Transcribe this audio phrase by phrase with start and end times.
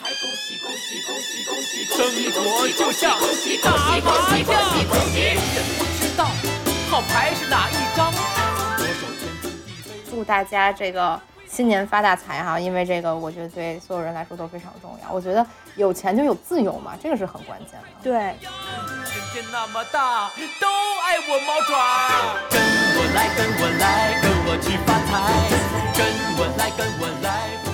[0.00, 1.84] 恭喜恭喜恭喜恭喜！
[1.84, 3.12] 生活就像
[3.62, 4.44] 打麻将，
[5.12, 5.42] 别人
[5.78, 6.24] 不知道
[6.90, 8.10] 好牌是哪一张。
[10.08, 12.58] 祝大家这个新年发大财哈！
[12.58, 15.12] 因为这个，我觉得对所有人来说都非常重要。
[15.12, 15.46] 我觉得
[15.76, 17.86] 有钱就有自由嘛，这个是很关键的。
[18.02, 18.34] 对，人
[19.34, 20.66] 间那么大，都
[21.02, 22.40] 爱我猫爪。
[22.48, 22.58] 跟
[22.96, 25.10] 我来，跟我来，跟我去发财。
[25.94, 26.00] 跟
[26.38, 27.69] 我来，跟我来。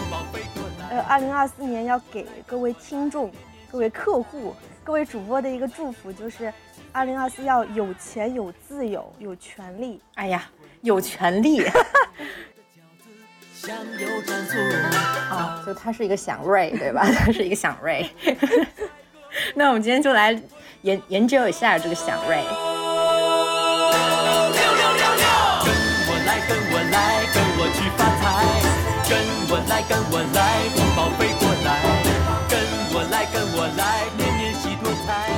[0.96, 3.30] 呃，二零二四年要给各位听众、
[3.70, 6.50] 各位客户、各位主播的一个祝福，就是
[6.90, 10.00] 二零二四要有钱、有自由、有权利。
[10.14, 10.44] 哎呀，
[10.80, 11.62] 有权利。
[15.30, 15.62] 啊！
[15.66, 17.04] 就他是一个祥瑞，对吧？
[17.12, 18.08] 他是一个祥瑞。
[19.54, 20.40] 那我们今天就来
[20.80, 22.38] 研研究一下这个祥瑞。
[29.76, 31.68] 来，跟我来，红包飞过来。
[32.48, 32.58] 跟
[32.94, 35.28] 我来，跟我来，年年喜多财。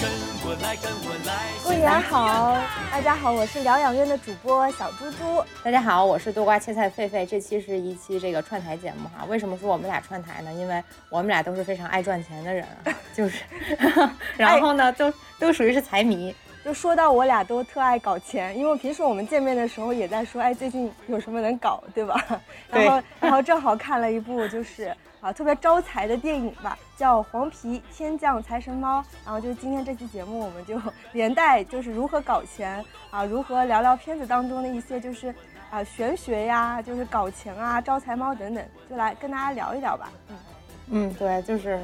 [0.00, 0.08] 跟
[0.44, 1.50] 我来，跟我来。
[1.64, 2.56] 过年好，
[2.92, 5.42] 大家好，我是疗养院的主播小猪猪。
[5.64, 7.26] 大家好，我是多瓜切菜狒狒。
[7.26, 9.24] 这期是一期这个串台节目哈。
[9.24, 10.52] 为什么说我们俩串台呢？
[10.52, 13.42] 因为我们俩都是非常爱赚钱的人啊，就是，
[14.38, 16.32] 然后呢，都都属于是财迷。
[16.64, 22.24] 就说到我俩都特爱搞钱，因为平时我们见面的时候也在说，哎，最近有什么能搞，对吧？
[22.70, 29.00] 然后，然后正好看了一部就是啊特别招财的电影吧，叫《黄皮天降财神猫》。
[29.24, 30.80] 然后就是今天这期节目，我们就
[31.12, 35.34] 连带就是如何搞钱啊，如何聊聊片子当中的一些就是
[35.68, 40.12] 啊玄学呀，就是搞钱啊、招财猫等等，就来跟大家聊一聊吧。
[40.28, 40.36] 嗯，
[40.90, 41.80] 嗯，对，就是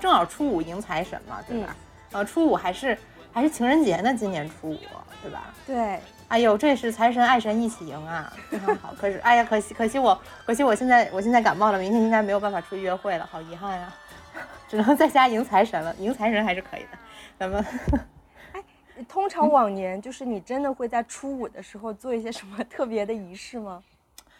[0.00, 1.76] 正好初五迎财神嘛，对吧？
[2.10, 2.98] 呃，初五还是
[3.38, 4.78] 还是情人节呢，今年初五，
[5.22, 5.54] 对吧？
[5.64, 8.92] 对，哎呦，这是财神爱神一起迎啊，非常好。
[8.98, 13.94] 可是，哎呀，可惜可惜我，可惜我现在我现在感冒了，明天应该没有办法出去约会了，好遗憾呀，
[14.68, 15.94] 只能在家迎财神了。
[16.00, 16.98] 迎财神还是可以的，
[17.38, 17.64] 咱们
[18.54, 18.64] 哎
[19.08, 23.80] 通常往年就是你真的会在初五的时候做一些什么特别的仪式吗？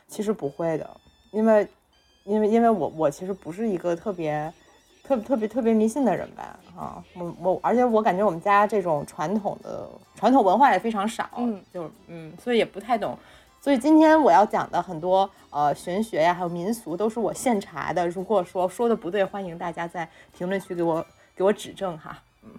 [0.09, 1.01] 其实不会的，
[1.31, 1.69] 因为
[2.25, 4.53] 因为因为我我其实不是一个特别
[5.09, 13.19] 特特别特别迷信的人吧，啊，我我而且我感觉我们家这种传统的传统文化也非常少，嗯就是嗯，所以也不太懂。
[13.59, 18.07] 所以今天我要讲的很多呃玄学呀，还有民俗都是我现查的。
[18.07, 21.05] 如果说说的不对，欢迎大家在评论区给我
[21.35, 22.23] 给我指正哈。
[22.43, 22.51] 嗯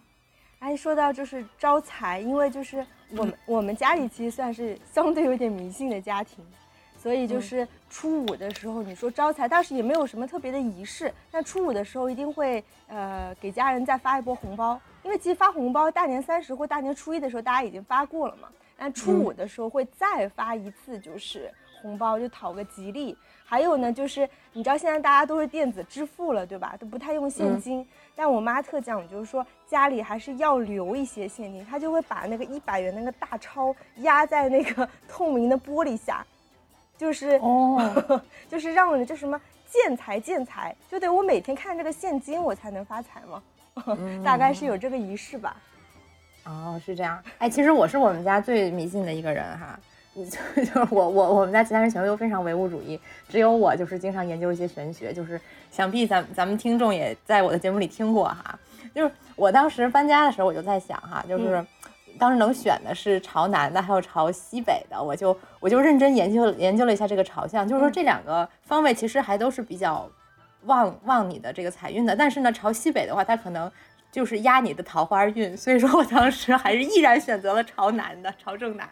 [0.58, 6.44] 哎，说到就是招财，因为就是我们、我们家里其实算是相对有点迷信的家庭，
[6.98, 11.12] 所以就是初五的时候，你说招财，但是也没有什么特别的仪式。
[11.32, 21.52] 但初五的时候一定会呃给家人再发一波红包，因为其实发红包大年三十或大年初一的时候大家已经发过了嘛，但初五的时候会再发一次，就是
[21.82, 23.18] 红包，就讨个吉利。
[23.44, 26.78] 还有呢，就是你知道现在大家都是电子支付了，对吧？
[26.80, 27.84] 都不太用现金。
[28.16, 36.24] 但我妈特讲就是说，家里还是要留一些现金，她就会把那个一百元那个大钞压在那个 透明的玻璃下，
[37.00, 38.22] 就是哦，
[38.52, 39.40] 就是让人就什么
[39.72, 43.42] 见财见财，就得我每天看这个现金我才能发财嘛。
[44.24, 45.56] 大概是有这个仪式吧。
[46.44, 47.24] 哦，是这样。
[47.38, 49.80] 哎，其实我是我们家最迷信的一个人哈。
[50.14, 50.26] 就
[50.66, 53.00] 就是我我我们家其他人全部都非常唯物主义，
[53.30, 55.40] 只有我就是经常研究一些玄学，就是
[55.72, 58.60] 想必咱咱们听众也在我的节目里听过哈。
[58.94, 61.66] 就是我当时搬家的时候，我就在想哈，就是
[62.20, 70.08] 当时能选的是朝南的，还有朝西北的，我就我就认真研究研究了一下这个朝向，就是说这两个方位其实还都是比较
[70.66, 73.72] 旺旺你的这个财运的，但是呢，朝西北的话，它可能
[74.12, 78.90] 就是压你的桃花运，所以说我当时还是毅然选择了朝南的，朝正南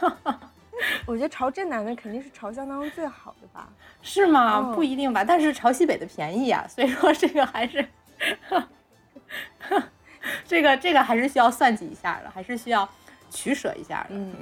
[0.00, 0.36] 的。
[1.06, 3.68] 我觉得朝正南的肯定是朝向当中最好的吧。
[4.02, 4.58] 是吗？
[4.58, 7.86] 哦不一定吧，但是朝西北的便宜啊，所以说这个还是，
[10.46, 12.88] 这个这个还是需要算计一下的，还是需要
[13.30, 14.06] 取舍一下的。
[14.10, 14.34] 嗯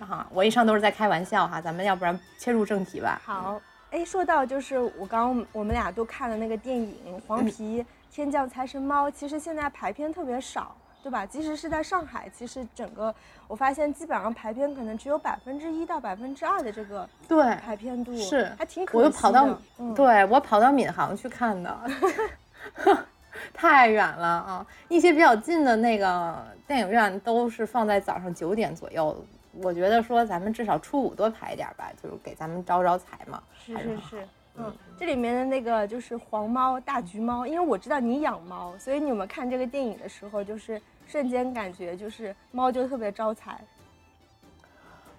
[0.00, 3.20] 嗯，哈，我以上都是在开玩笑哈，咱们要不然切入正题吧。
[3.24, 6.94] 好，哎，说到就是我刚刚我们俩都看了那个电影
[7.26, 11.24] 《黄皮天降财神猫》，其实现在排片特别少，对吧？
[11.26, 13.14] 即使是在上海，其实整个
[13.46, 18.98] 我发现基本上排片可能只有百分之一到百分之二的这个对，排片度，是还挺可惜的。
[18.98, 21.80] 我又跑到，嗯，对我跑到闵行去看的，
[23.54, 24.66] 太远了啊！
[24.88, 29.16] 一些比较近的那个电影院都是放在早上九点左右。
[29.60, 33.42] 我觉得说咱们至少初五多排一点儿吧，就是给咱们招招财嘛。
[33.54, 34.28] 是是是。
[34.54, 43.58] 嗯，这里面的那个就是黄猫、大橘猫，因为我知道你养猫，所以你们看这个电影的时候，就是瞬间感觉就是猫就特别招财。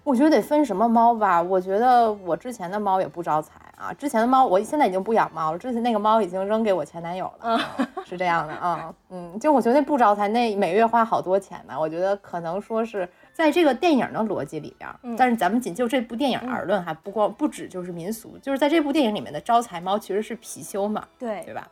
[0.04, 1.42] 我觉得得分什么猫吧。
[1.42, 3.92] 我觉得我之前的猫也不招财，啊。
[3.92, 7.58] 之前的猫，我现在已经不养猫了，之前那个猫已经扔给我前男友了，
[8.04, 8.94] 是这样的啊。
[9.10, 11.78] 嗯，就我觉得那不招财，那每月花好多钱呢。
[11.78, 21.68] 我觉得可能说是在这个电影的逻辑里边，但是咱们仅就这部电影而论哈，不光不止就是民俗，就是在这部电影里面的招财猫其实是貔貅嘛，对对吧？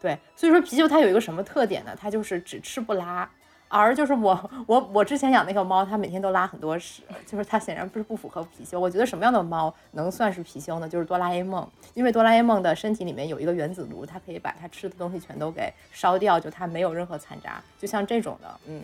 [0.00, 1.92] 对，所以说貔貅它有一个什么特点呢？
[1.98, 3.28] 它就是只吃不拉。
[3.68, 8.78] 而就是我我我之前养那个猫，它每天都拉很多屎，就是它显然不是不符合貔貅。
[8.78, 10.88] 我觉得什么样的猫能算是貔貅呢？
[10.88, 17.60] 就是哆啦 A 梦，因为哆啦 A 梦的身体里面有一个原子炉，它可以把它吃的东西全都给烧掉，就它没有任何残渣。
[17.76, 18.82] 就像这种的，嗯，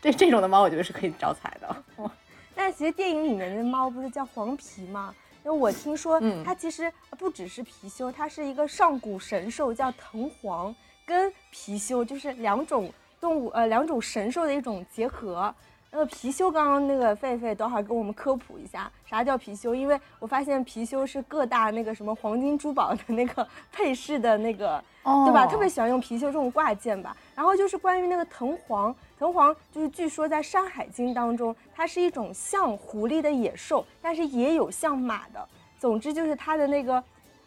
[0.00, 2.10] 这这种的猫，我觉得是可以招财的。
[2.54, 5.14] 但其实电影里面的猫不是叫黄皮吗？
[5.44, 12.90] 因为我听说它其实不只是貔貅，它是一个上古神兽，叫藤黄，跟貔貅就是两种。
[13.20, 15.54] 动物呃两种神兽的一种结合，
[15.90, 25.46] 那个貔貅刚刚那个狒狒等会儿给我们科普一下啥叫貔貅，因为我发现貔貅是各大那个什么黄金珠宝的那个配饰的那个，对吧？
[25.46, 27.14] 特别喜欢用貔貅这种挂件吧。
[27.34, 35.46] 然后就是关于那个藤黄，藤黄就是据说在《山海经》当中，它是一种像狐狸的野兽，但是也有像马的。
[35.78, 37.02] 总之就是它的那个。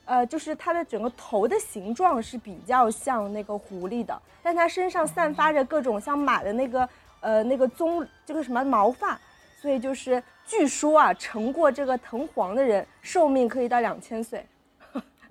[0.06, 6.90] 呃，就是它的整个头的形状是比较像那个狐狸的，但它身上散发着各种像马的那个
[7.22, 9.20] 呃那个棕这个什么毛发，
[9.62, 14.46] 所以就是据说啊，乘过这个藤黄的人寿命可以到两千岁。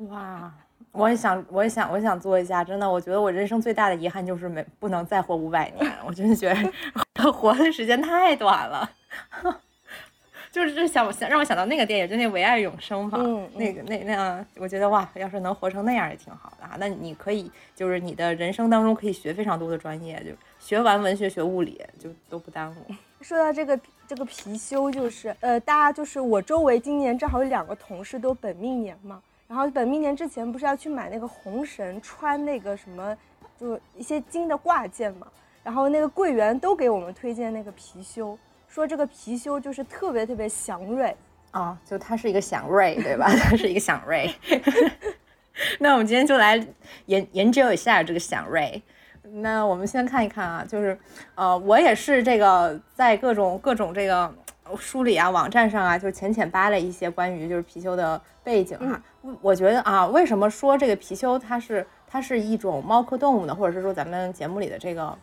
[0.08, 0.50] 哇，
[0.90, 6.52] 我也想，我也想，我想做一下，真的，我觉得我人生最大的遗憾就是没不能再活五百年，我真的觉
[7.14, 8.90] 得 活的时间太短了。
[10.52, 13.19] 就是想想让我想到那个电影，就那《唯爱永生》嘛，
[13.54, 16.76] 那个那那样，我觉得哇，要是能活成那样也挺好的啊。
[16.78, 22.94] 那你可以就是你的人生当中可以学非常多的专业，就学完文学学物理就都不耽误。
[23.25, 33.16] 说到这个这个貔貅，就是呃，大家就是我周围今年正好有两个同事都本命年嘛，然后本命年之前不是要去买那个红绳穿那个什么，
[33.58, 35.26] 就一些金的挂件嘛，
[35.64, 38.37] 然后那个柜员都给我们推荐那个貔貅。
[38.72, 41.14] 说这个貔貅就是特别特别祥瑞
[41.50, 43.26] 啊，就它是一个祥瑞，对吧？
[43.38, 44.34] 它是一个祥瑞。
[45.78, 46.56] 那我们今天就来
[47.04, 48.82] 研研究一下这个祥瑞。
[49.42, 50.98] 那我们先看一看啊，就是
[51.34, 54.34] 呃，我也是这个在各种各种这个
[54.78, 59.38] 书里啊、网站上啊，就浅浅扒了一些关于就是貔貅的背景嗯。
[59.42, 63.54] 我觉得啊，为什么说这个貔貅它是它是一种猫科动物呢？
[63.54, 65.14] 或者是说咱们节目里的这个。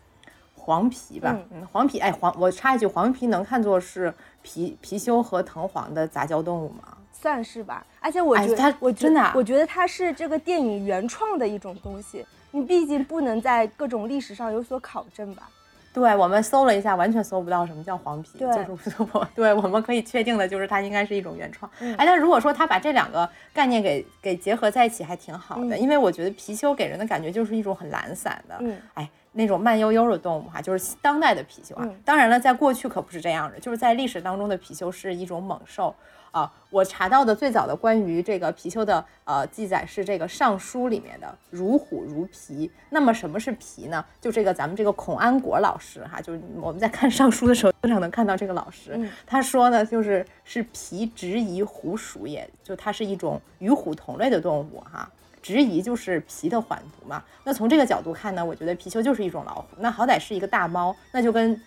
[0.69, 4.13] 黄皮吧，嗯，黄皮，哎，黄，我插一句，黄皮能看作是
[4.45, 6.95] 貔貔貅和藤黄的杂交动物吗？
[7.11, 15.49] 算是吧，而且我觉得，我真的，我觉得它是这个电影原创的一种东西，你毕竟不能在各种历史上有所考证吧？
[15.91, 21.69] 对，我们搜了一下，完全搜不到什么叫黄皮，就是我，对，我们可以确定的就是它应该是一种原创。
[21.79, 29.09] 哎，但如果说它把这两个概念给给结合在一起，还挺好的，因为我觉得貔貅给人的感觉就是一种很懒散的，嗯，哎。
[29.31, 31.87] 那种慢悠悠的动物哈，就是当代的貔貅啊。
[32.03, 35.95] 当然了，在过去可不是这样的，就是在历史当中的貔貅是一种猛兽
[36.31, 36.51] 啊。
[36.69, 42.69] 我查到的最早的关于这个貔貅的呃记载是这个《尚书》里面的“如虎如皮”。
[42.89, 44.03] 那么什么是皮呢？
[44.19, 55.09] 就这个咱们这个孔安国老师哈，就是我们在看《尚书》的时候经常能看到这个老师，他说呢，就是是皮直夷虎属，也就它是一种与虎同类的动物哈。
[55.49, 61.59] 直夷就是皮的缓读嘛，那从这个角度看呢，我觉得貔貅就是一种老虎，那好歹是一个大猫，那就跟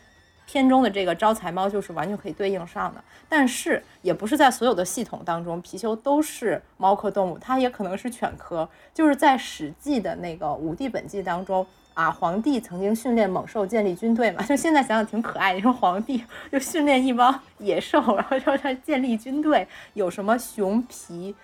[0.47, 3.03] 片中的这个招财猫就是完全可以对应上的。
[3.29, 8.69] 但是也不是在所有的系统当中，貔貅都是猫科动物，它也可能是犬科。
[8.95, 15.55] 就是在《史记》的那个《五帝本纪》当中啊，皇帝曾经训练猛兽建立军队嘛， 就现在想想挺可爱。
[15.55, 21.35] 你说皇帝就训练一帮野兽，然后叫他建立军队，有什么熊皮？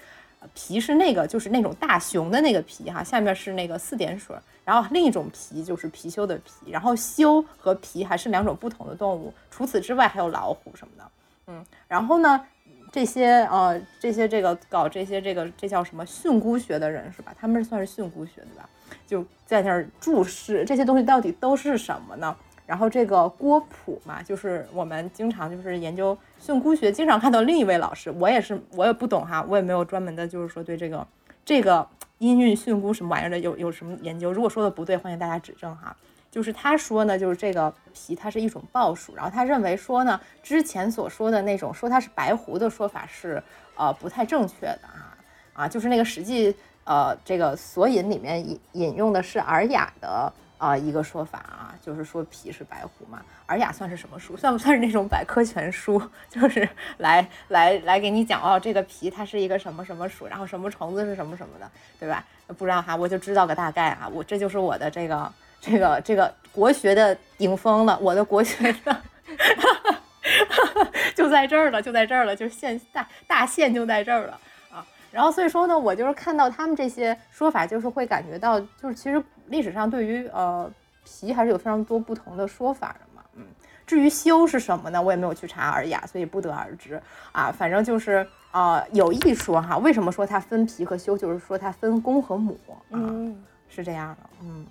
[0.54, 9.32] 皮是那个，就是那种大熊的那个皮哈，下面是那个四点水，然后另一种皮就是貔貅的皮，然后貅和皮还是两种不同的动物。
[9.50, 11.10] 除此之外，还有老虎什么的，
[11.48, 12.46] 嗯，然后呢，
[12.92, 17.34] 这些呃，这些这个搞这些这个这叫什么训诂学的人是吧？
[17.38, 18.68] 他们算是训诂学对吧？
[19.06, 22.34] 就在那儿注释这些东西到底都是什么呢？
[22.68, 31.06] 然后这个郭璞嘛，就是我们经常就是研究训诂学，经常看到另一位老师，我也是我也不懂哈，我也没有专门的，就是说对这个
[31.46, 34.30] 这个音韵训诂什么玩意儿的有有什么研究。
[34.30, 35.96] 如果说的不对，欢迎大家指正哈。
[36.30, 43.42] 就是他说呢，就是这个皮它是一种豹属，然后他认为说呢，之前所说的那种说它是白狐的说法是
[43.76, 45.16] 呃不太正确的啊
[45.54, 50.30] 啊，就是那个实际呃这个索引里面引引用的是尔雅的。
[50.58, 53.22] 啊、一个说法啊，就是说皮是白虎嘛。
[53.46, 54.36] 尔雅算是什么书？
[54.36, 55.98] 算不算是那种百科全书？
[56.28, 62.24] 就是来来来给你讲哦，这个皮它是一个什么什么属，然后什么虫子是什么什么的，对吧？
[62.58, 64.08] 不知道哈，我就知道个大概啊。
[64.12, 69.02] 我这就是我的这个这个这个国学的顶峰了，我的国学的。
[71.14, 74.38] 就在这儿了，就在这儿了，就是现大大限就在这儿了
[74.70, 74.84] 啊。
[75.10, 80.70] 然后所以说呢，我就是看到他们这些说法，就是会感觉到，就是其实历史上对于呃
[81.04, 83.22] 皮还是有非常多不同的说法的嘛。
[83.34, 83.44] 嗯，
[83.86, 87.00] 至于修是什么呢，我也没有去查尔雅，所以不得而知
[87.32, 87.50] 啊。
[87.50, 94.66] 反正就是呃有一说哈，为什么说它分皮和修，就是说它分公和母啊，嗯是这样的，嗯。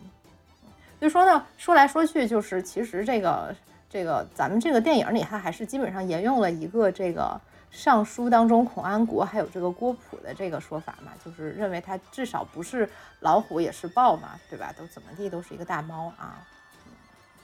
[1.00, 3.55] 所以说呢，说来说去就是其实这个。
[3.89, 7.22] 这个咱们这个电影里，它还是基本上沿用了一个这个
[7.69, 14.74] 《尚书》当中孔安国还有这个郭璞的这个说法嘛，就是认为它至少不是老虎也是豹嘛，对吧？
[14.77, 16.45] 都怎么地都是一个大猫啊。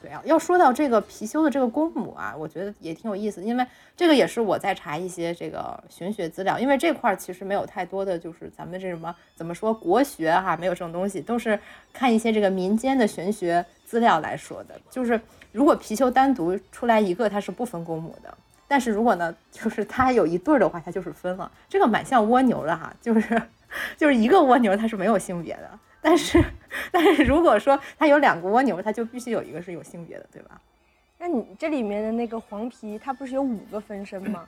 [0.01, 3.65] 对啊，要说到这个貔貅的这个公母啊，我觉得也挺有意思，因为
[3.95, 11.57] 这个也是我在查一些这个玄学资料，因为这块儿其实没有太多的就是咱们这什么怎么说国学哈，没有这种东西，都是
[11.93, 15.19] 看一些这个民间的玄学资料来说的，就是。
[15.53, 18.35] 如果貔貅单独出来一个，它是不分公母的。
[18.73, 21.51] 但是如果呢，就是它有一对儿的话，它就是分了。
[21.69, 23.39] 这个蛮像蜗牛的哈，就是
[23.95, 25.69] 就是一个蜗牛它是没有性别的。
[26.01, 26.43] 但是
[26.91, 30.59] 但是如果说它有两个蜗牛，它就必须有一个是有性别的，对吧？
[31.19, 34.43] 那你这里面的那个黄皮，它不是有五个分身吗？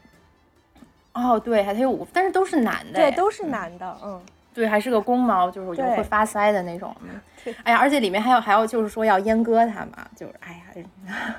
[1.13, 2.93] 哦，对，还它有五，但是都是男的。
[2.93, 4.19] 对，都是男的，嗯。
[4.55, 6.95] 对，还是个公猫，就是我觉得会发腮的那种。
[7.03, 11.35] 嗯，哎呀，而且里面还有还有就是说要阉割它嘛，就是哎呀，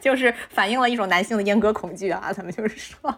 [0.00, 2.32] 就是反映了一种男性的阉割恐惧啊。
[2.32, 3.14] 咱们就是说，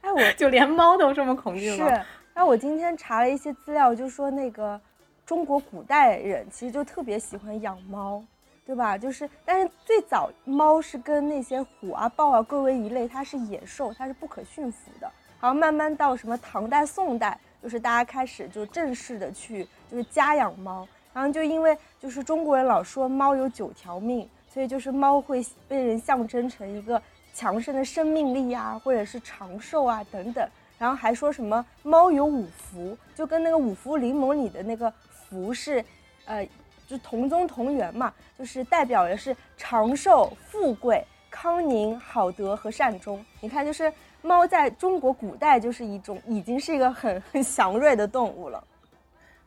[0.00, 1.88] 哎，我就连猫都这么恐惧吗？
[1.88, 2.02] 是。
[2.34, 4.80] 哎，我今天查了一些资料，就说那个
[5.24, 8.22] 中国古代人其实就特别喜欢养猫，
[8.66, 8.98] 对吧？
[8.98, 15.10] 就是，但是最早猫是跟那些虎啊、豹啊归为一类，它是野兽，它是不可驯服的。
[15.40, 17.38] 然后慢慢到什么唐代、宋代。
[17.62, 27.02] 就是大家开始就正式的去就是家养猫，然后就因为就是中国人老说猫有九条命，所以就是猫会被人象征成一个
[27.34, 35.84] 强盛的生命力啊，或者是长寿啊等等，然后还说什么猫有五福，就跟那个五福临门里的那个福是，
[36.26, 36.48] 呃，
[36.86, 43.22] 就同宗同源嘛，就是代表的是长寿、富贵、康宁、好德和善终。
[43.40, 43.92] 你看就是。
[44.26, 48.64] 猫在中国古代就是一种已经是一个很很祥瑞的动物了。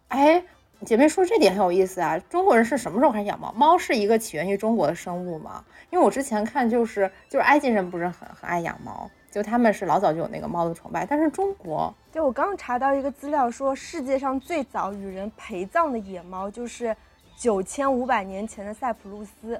[0.09, 0.39] 哎，
[0.85, 2.19] 姐妹说这点很有意思啊！
[2.29, 3.51] 中国人是什么时候开始养猫？
[3.53, 5.63] 猫是一个起源于中国的生物吗？
[5.89, 11.05] 因为我之前看就是就是埃及人不是很很爱养猫，就他们是老早就有那个猫的崇拜。
[11.05, 16.95] 但是中国，就我刚刚查到一个资料说，世界上最早与人陪葬的野猫就是
[17.37, 19.59] 九千五百年前的塞浦路斯，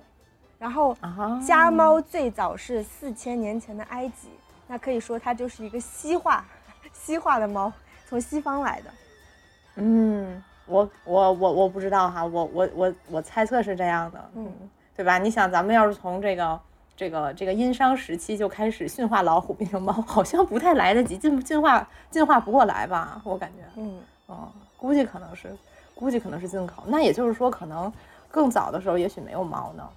[0.60, 0.96] 然后
[1.46, 4.30] 家猫最早是四千年前的埃及。
[4.68, 6.46] 那可以说它就是一个西化，
[6.94, 7.72] 西化的猫，
[8.08, 8.92] 从西方来的。
[9.76, 14.52] 嗯，我我我我不知道哈，我我我我猜测是这样的，嗯，
[14.96, 15.18] 对吧？
[15.18, 16.60] 你想，咱们要是从这个
[16.96, 23.22] 这个这个殷商时期就开始驯化老虎变成猫，好像不太来得及，进进化进化不过来吧？
[23.24, 25.56] 我感觉，嗯，哦，估计可能是，
[25.96, 26.84] 估计可能是进口。
[26.86, 27.92] 那也就是说，可能
[28.30, 29.90] 更早的时候也许没有猫呢。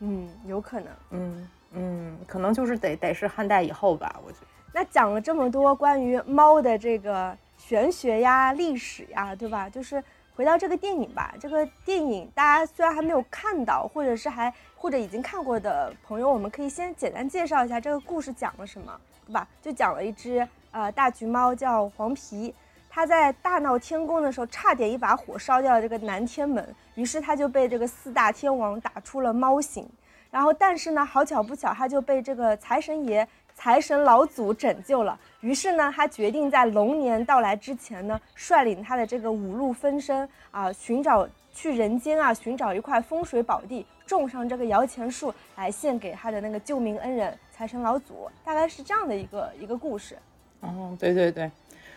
[0.00, 1.48] 嗯，有可能，嗯。
[1.78, 4.46] 嗯，可能就是得得是汉代以后吧，我觉得。
[4.72, 7.36] 那讲了这么多关于猫的这个
[7.68, 9.68] 玄学呀、历史呀，对吧？
[9.68, 10.00] 就是
[10.36, 11.34] 回到这个电影吧。
[11.40, 18.96] 这个电影大家虽然还没有看到，或者是还或者已经看过的朋友，我们可以先简单介绍一下这个故事讲了什么，
[19.26, 19.48] 对吧？
[19.60, 22.54] 就讲了一只呃大橘猫叫黄皮，
[22.88, 29.84] 它在大闹天宫的时候，差点一把火烧掉了这个南天门，于是它就被这个四大天王打出了猫形。
[30.30, 33.26] 然后，但是呢，好巧不巧，他就被这个财神爷、
[33.56, 35.18] 财神老祖拯救了。
[35.40, 48.30] 于是呢，他决定在龙年到来之前呢，率领他的这个五路分身啊，寻找去人间啊，寻找一块风水宝地，种上这个摇钱树，来献给他的那个救命恩人财神老祖。
[48.44, 50.16] 大概是这样的一个一个故事。
[50.60, 51.50] 哦，对对对，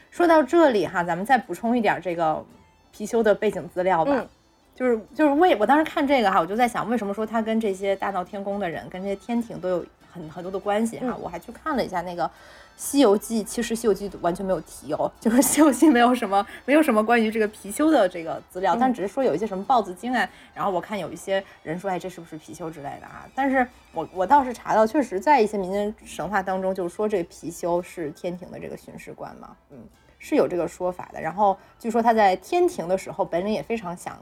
[0.10, 2.44] 说到这里哈，咱们再补充一点这个
[2.96, 4.26] 貔貅的背景资料吧。
[4.80, 11.14] 就是就是为我当时看这个哈，我就在想，为什么说他跟这些大闹天宫的人，跟这些天庭都有很很多的关系哈？
[11.22, 12.24] 我还去看了一下那个
[12.78, 23.28] 《西游记》，其实《西游记》完全没有提哦， 就是《西游记》没有什么没有什么关于这个貔貅的这个资料，但只是说有一些什么豹子精啊，然后我看有一些人说，哎，这是不是貔貅之类的啊？
[23.36, 29.78] 但是我我倒是查到，确实在一些民间神话当中，就是说这貔貅是天庭的这个巡视官嘛，嗯，
[30.20, 31.20] 是有这个说法的。
[31.20, 34.18] 然后据说他在天庭的时候，本人也非常想。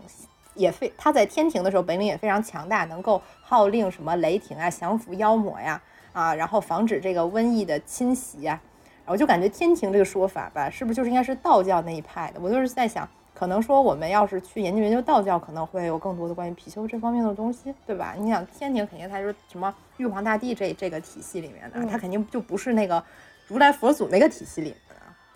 [0.58, 8.60] 也非他在天庭的时候本领也非常强大，能够号令什么雷霆啊，降服妖魔呀，啊，然后防止这个瘟疫的侵袭呀。
[9.06, 12.40] 我就感觉天庭这个说法吧，是不是就是应该是道教那一派的？
[12.42, 18.16] 我就是在想，可能说我们要是去研究研究道教，可能会有更多的关于貔貅这方面的东西，对吧？
[18.18, 23.02] 你想天庭肯定它是什么玉皇大帝这这个体系里面的，它肯定就不是那个
[23.48, 24.76] 如来佛祖那个体系里。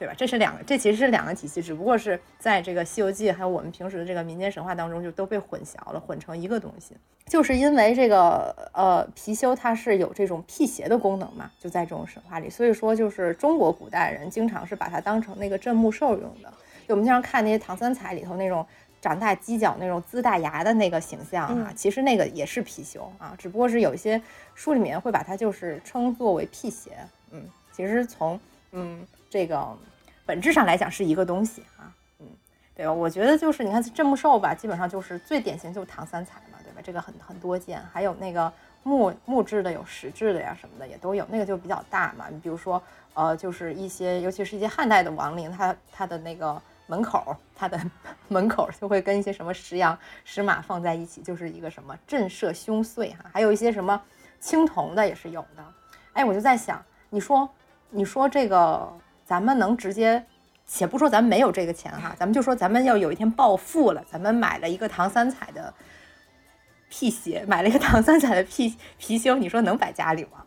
[0.01, 0.15] 对吧？
[0.17, 6.95] 这是两个，这其实是两个体系，只不过是在这个《西游记》还有我们平时的这个民间神话当中，就都被混淆了，混成一个东西。
[7.27, 16.51] 就是因为这个呃貔貅它是有这种辟邪的功能嘛，就在这种神话里，所以说就是中国古代人经常是把它当成那个镇墓兽用的。
[16.87, 18.65] 就我们经常看那些唐三彩里头那种
[18.99, 24.19] 长大犄角、那种龇大牙的那个形象啊，其实那个也是貔貅啊，只不过是有一些
[24.55, 26.93] 书里面会把它就是称作为辟邪。
[27.29, 28.39] 嗯，其实从
[28.71, 29.77] 嗯这个。
[30.31, 32.27] 本质上来讲是一个东西啊，嗯，
[32.73, 32.93] 对吧？
[32.93, 36.79] 我觉得就是你看镇墓兽吧，基本上就是最典型就是唐三彩嘛，对吧？
[36.81, 38.49] 这个很很多见，还有那个
[38.83, 42.27] 木木质的，有石质的呀什么的也都有，那个就比较大嘛。
[42.31, 42.81] 你比如说，
[43.13, 47.77] 呃，就是一些，尤其是一些汉代的亡灵，它它的那个门口，它的
[48.29, 53.29] 门口就会跟一些什么石羊、石马放在一起，就是一个什么震慑凶祟哈。
[53.33, 54.01] 还有一些什么
[54.39, 55.65] 青铜的也是有的。
[56.13, 57.49] 哎，我就在想，你说，
[57.89, 58.89] 你说这个。
[59.31, 60.25] 咱们能直接，
[60.67, 65.73] 且不说咱们没有这个钱哈，咱们就说咱们要有一天暴富了，咱们买了一个唐三彩的
[66.89, 70.43] 辟邪，买了一个唐三彩的辟貔貅，你说能摆家里吗？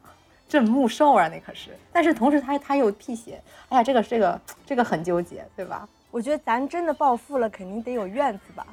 [0.47, 1.71] 镇木兽啊，那可是。
[1.91, 5.89] 但是同时他他又辟邪，哎呀，这个这个这个很纠结，对吧？
[6.11, 8.67] 我觉得咱真的暴富了，肯定得有院子吧。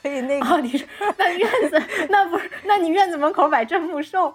[0.00, 4.34] 所以那个，你说那院子，那不是，那你院子门口摆镇木兽，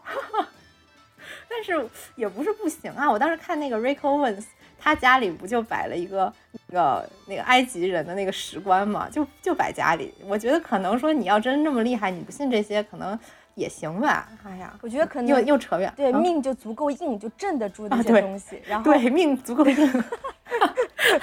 [1.50, 3.10] 但是也不是不行啊。
[3.10, 4.44] 我当时看那个 Rick Owens。
[4.80, 6.32] 他家里不就摆了一个
[6.68, 9.10] 那个那个埃及人的那个石棺嘛？
[9.10, 10.14] 就就摆家里。
[10.26, 13.18] 我觉得可能说你要真这么厉害，你不信这些可能
[13.56, 14.30] 也行吧。
[14.46, 15.92] 哎呀，我觉得可能又又扯远。
[15.96, 18.62] 对，命就足够硬，就镇得住那些东西。
[18.66, 20.04] 然 后对命足够硬，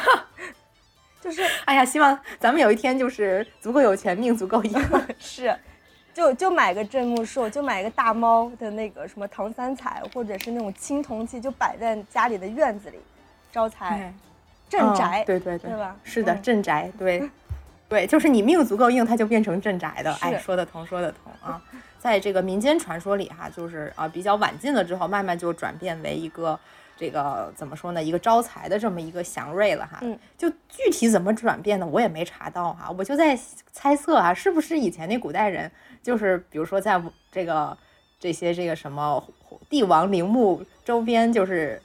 [1.22, 4.84] 就是哎呀，希望咱们有一天就是足够有钱，命足够硬。
[5.18, 5.56] 是，
[6.12, 12.98] 就就买个镇墓兽，就买个大猫的那个什么唐三彩，或者是那种青铜器，就摆在家里的院子里。
[13.54, 14.12] 招财，
[14.68, 15.96] 镇宅，对对对，对吧？
[16.02, 17.30] 是的，镇宅，对，
[17.88, 20.12] 对，就是你命足够硬，它就变成镇宅的。
[20.14, 21.62] 哎，说得通，说得通啊！
[22.00, 26.58] 在这个民间传说里，哈，就是啊，比较晚近了之后，慢慢就转变为一个
[26.96, 28.02] 这个怎么说呢？
[28.02, 29.98] 一个招财的这么一个祥瑞了哈。
[30.00, 30.18] 嗯。
[30.36, 32.92] 就具体怎么转变的，我也没查到哈。
[32.98, 33.38] 我就在
[33.70, 35.70] 猜测啊，是不是以前那古代人，
[36.02, 37.78] 就是比如说在这个
[38.18, 39.22] 这些这个什么
[39.70, 41.80] 帝王陵墓周边，就是。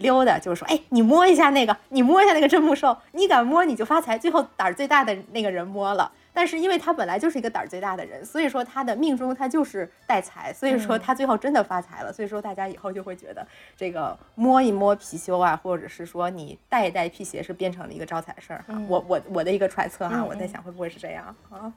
[0.00, 4.18] 溜达就是说，哎，你摸一下那个，你摸一下那个真木兽，你敢摸你就发财。
[4.18, 12.12] 最后胆儿最大的那个人摸了，但是因为他本来就是一个胆儿最大的人，所以说他的命中他就是带财，所以说他最后真的发财了。
[12.12, 18.74] 所以说大家以后就会觉得这个摸一摸貔貅啊，或者是说你带一带辟邪是变成了一个招财事儿哈。
[18.88, 21.72] 我我我的一个揣测哈，我在想会不会是这样啊？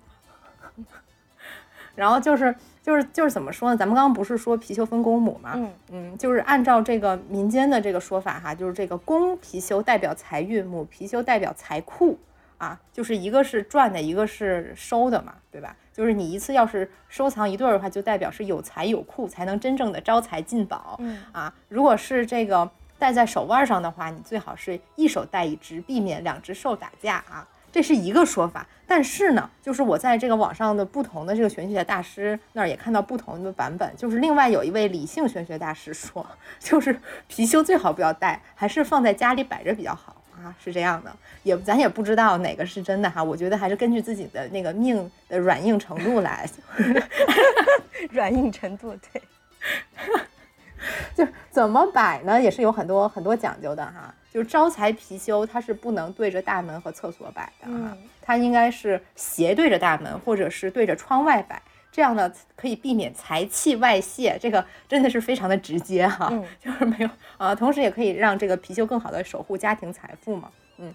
[1.95, 3.77] 然后就是就是就是怎么说呢？
[3.77, 5.53] 咱们刚刚不是说貔貅分公母嘛？
[5.55, 12.17] 嗯嗯，就是按照这个民间的这个说法哈，就是这个公貔貅代表财运，母貔貅代表财库
[12.57, 15.75] 啊，就是一个是赚的，一个是收的嘛，对吧？
[15.93, 20.95] 就是你一次要是收藏一对儿的话，就代表是有财有库，才能真正的招财进宝。
[20.99, 27.47] 嗯啊，如果是这个戴在手腕上的话，你最好是一手戴一只，避免两只兽打架啊。
[27.73, 33.91] 这是一个说法，但是呢，就是我在这个网上的不同的这个玄学大师那儿也看到不同的版本。
[33.97, 36.23] 就是另外有一位理性玄学大师说，
[36.59, 36.93] 就是
[37.27, 41.11] 貔貅最好不要戴，还是放在家里摆着比较好啊，是这样的。
[41.41, 46.47] 也咱也不知道哪个是真的哈，我觉得还是根据自己的那个命的软硬程度来。
[48.11, 49.19] 软硬程度对。
[51.15, 54.13] 就怎么摆呢，也是有很多很多讲究的哈。
[54.33, 64.35] 就是招财貔貅，它是不能对着大门和厕所摆的哈，它应该是斜对着大门，或者是对着窗外摆，这样呢可以避免财气外泄。
[64.41, 70.91] 这个真的是非常的直接哈， 就是没有啊，同时也可以让这个貔貅更好的守护家庭财富嘛，嗯。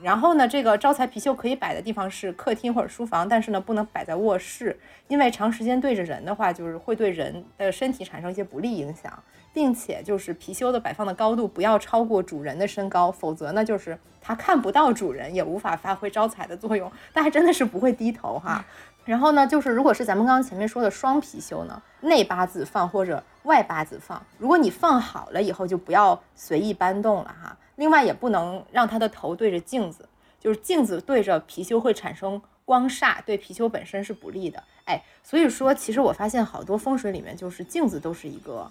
[0.00, 9.12] 然后呢，这个招财貔貅可以摆的地方是客厅或者书房，但是呢不能摆在卧室，因为长时间对着人的话，就是会对人的身体产生一些不利影响。
[9.52, 16.90] 并且就是貔貅的摆放的高度不要超过主人的身高，否则呢，就是它看不到主人，也无法发挥招财的作用。
[17.12, 18.64] 但还真的是不会低头哈。
[19.04, 27.56] 然后呢，就是如果是咱们刚刚前面说的双貔貅呢，内八字放或者外八字放，如果你放好了以后，就不要随意搬动了哈。
[27.76, 30.06] 另外也不能让它的头对着镜子，
[30.38, 34.62] 就是镜子对着貔貅会产生光煞对貔貅本身是不利的。
[34.84, 38.70] 哎，所以说其实我发现好多风水里面就是镜子都是一个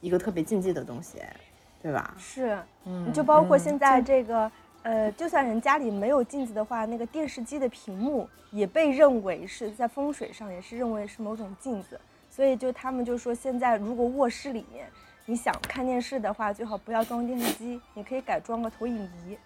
[0.00, 1.18] 一个特别禁忌的东西，
[1.82, 2.14] 对吧？
[2.18, 4.50] 是，嗯，就包括嗯现在这个，
[4.82, 14.86] 呃，就算人家里没有镜子的话，那个电视机的屏幕也被认为是在风水上也是认为是某种镜子，所以就他们就说，现在如果卧室里面
[15.26, 19.36] 你想看电视的话，最好不要装电视机，你可以改装个投影仪。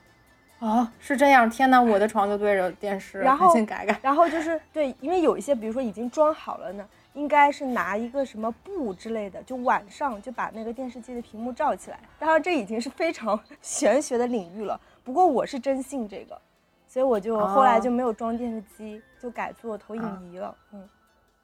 [0.60, 1.50] 哦，是这样。
[1.50, 3.98] 天哪，我的床就对着电视，然后赶紧改改。
[4.00, 11.98] 然后就是对，因为有一些比如说已经装好了呢，应该是拿一个什么布之类的，就晚上就把那个电视机的屏幕罩起来。
[12.18, 16.40] 当然这已经是非常 玄学的领域了，不过我是真信这个，
[16.86, 20.56] 所以我就后来就没有装电视机，就改做投影仪了。
[20.72, 20.88] 嗯，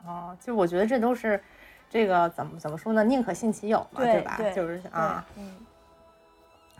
[0.06, 1.42] 哦，就我觉得这都是
[1.90, 3.04] 这个怎么怎么说呢？
[3.04, 4.34] 宁可信其有嘛，吧？
[4.38, 5.26] 对对就是啊。
[5.36, 5.54] 嗯，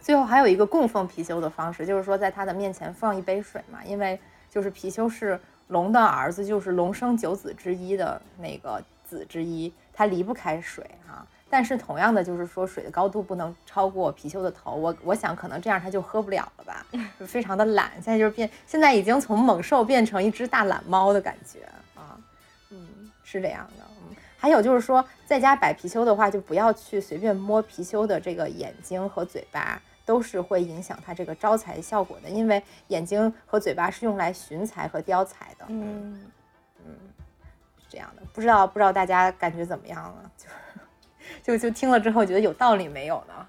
[0.00, 11.24] 最后还有一个供奉貔貅的方式，就是说在他的面前放一杯水嘛，因为就是貔貅是龙的儿子，就是龙生九子之一的那个子之一，他离不开水啊。
[11.50, 14.74] 但是同样的，就是说水的高度不能超过貔貅的头。
[14.74, 16.84] 我我想可能这样他就喝不了了吧，
[17.18, 17.90] 就非常的懒。
[17.94, 21.60] 现在就是变，现在已经从猛兽变成一只大懒猫的感觉
[21.94, 22.20] 啊。
[22.68, 23.84] 嗯，是这样的。
[23.96, 32.30] 嗯，还有就是说，在家摆貔貅的话，就不要去随便摸貔貅的这个眼睛和嘴巴，都是会影响它这个招财效果的。
[32.30, 35.66] 因为眼睛和嘴巴是用来寻财和雕财的。
[35.68, 36.18] 嗯
[36.86, 36.94] 嗯，
[37.78, 38.22] 是这样的。
[38.32, 40.32] 不知道不知道大家感觉怎么样了？
[41.42, 43.46] 就就就听了之后觉得有道理没有呢？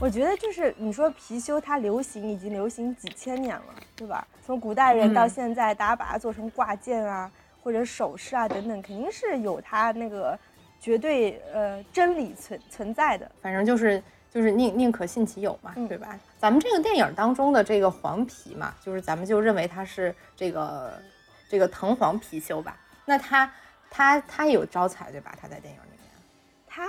[0.00, 4.26] 我觉得就是你说貔貅它流行已经流行几千年了，对吧？
[4.42, 7.30] 从古代人到嗯现在，大家把它做成挂件啊，
[7.62, 10.38] 或者首饰啊等等，肯定是有它那个
[10.80, 13.30] 绝对呃真理存存在的。
[13.42, 16.18] 反正就是就是宁宁可信其有嘛，嗯对吧？
[16.38, 20.92] 咱们这个电影当中的这个黄皮嘛，就是咱们就认为他是这个
[21.48, 22.76] 这个藤黄貔貅吧？
[23.04, 23.50] 那他
[23.90, 25.34] 他他有招财对吧？
[25.40, 25.98] 他在电影里面。
[26.66, 26.86] 他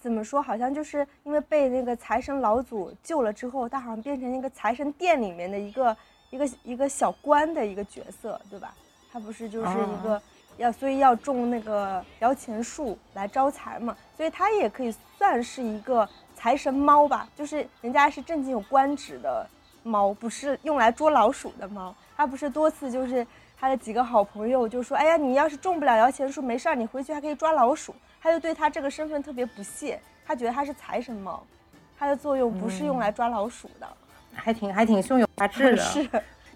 [0.00, 0.42] 怎么说？
[0.42, 5.96] 好像就是因为被那个财神老祖救了之后，他好像变成一个财神殿里面的一个
[6.30, 8.74] 一个一个小官的一个角色，对吧？
[9.12, 10.20] 他不是就是一个
[10.56, 16.08] 要，所以要种那个摇钱树来招财嘛，所以他也可以算是一个
[16.42, 19.48] 财神猫吧，就是人家是正经有官职的
[19.84, 21.94] 猫，不是用来捉老鼠的猫。
[22.16, 23.24] 他不是多次就是
[23.56, 31.40] 他的几个好朋友就说：“哎呀，你要是种不了摇钱树，没事儿，你回去还可以抓老鼠。”他就对他这个身份特别不屑，他觉得他是财神猫，
[31.96, 33.86] 它的作用不是用来抓老鼠的。
[34.34, 35.78] 还挺还挺胸有大志的。
[35.94, 36.08] 是，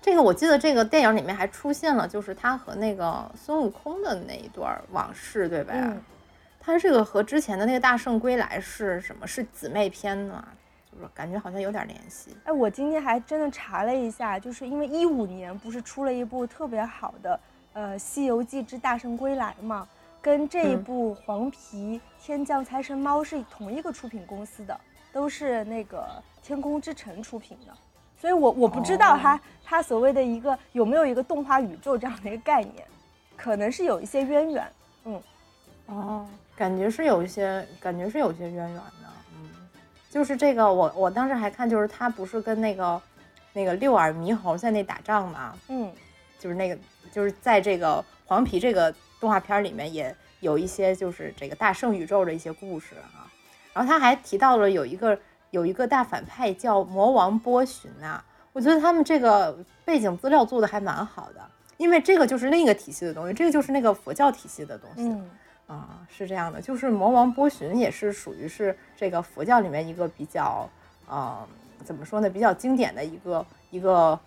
[0.03, 5.73] 这个我记得这个电影里面还出现了，就是他和那个孙悟空的那一段往事，对吧？
[5.77, 6.03] 嗯
[6.67, 9.25] 他这个和之前的那个《大圣归来》是什么？
[9.25, 10.45] 是姊妹篇呢？
[10.91, 12.37] 就是感觉好像有点联系。
[12.43, 17.41] 哎，我今天还真的查了一下，就是因为一五年不是出了一部特别好的
[17.73, 19.87] 呃《西游记之大圣归来》嘛，
[20.21, 24.77] 跟这一嗯部《黄皮天降财神猫》是同一个出品公司的，
[25.13, 27.73] 都是那个天空之城出品的。
[28.21, 32.85] 所以我我不知道哦它、它所谓的一个有没有一个动画宇宙这样的一个概念，
[33.37, 34.73] 可能是有一些渊源。
[35.05, 35.23] 嗯，
[35.87, 36.27] 哦，
[36.57, 38.83] 感觉是有一些，感觉是有一些渊源的。
[39.35, 39.51] 嗯，
[40.11, 43.01] 就是这个，我我当时还看，就是他不是跟那个
[43.53, 45.55] 那个六耳猕猴在那打仗嘛？
[45.69, 45.93] 嗯，
[46.39, 46.79] 就是那个，
[47.13, 48.91] 就是在这个黄皮这个
[49.21, 53.29] 动画片里面也有一些就是这个大圣宇宙的一些故事啊。
[53.75, 55.19] 然后他还提到了有一个
[55.51, 61.41] 有一个大反派叫魔王波旬呐、我觉得他们这个背景资料做的还蛮好的，
[61.77, 65.03] 因为这个就是另一个体系的东西，这个就是那个佛教体系的东西。
[65.03, 65.31] 嗯
[65.67, 70.69] 啊，是这样的，就是魔王波旬也是属于是这个佛教里面一个比较，
[71.09, 71.47] 呃，
[71.85, 74.19] 怎么说呢，比较经典的一个一个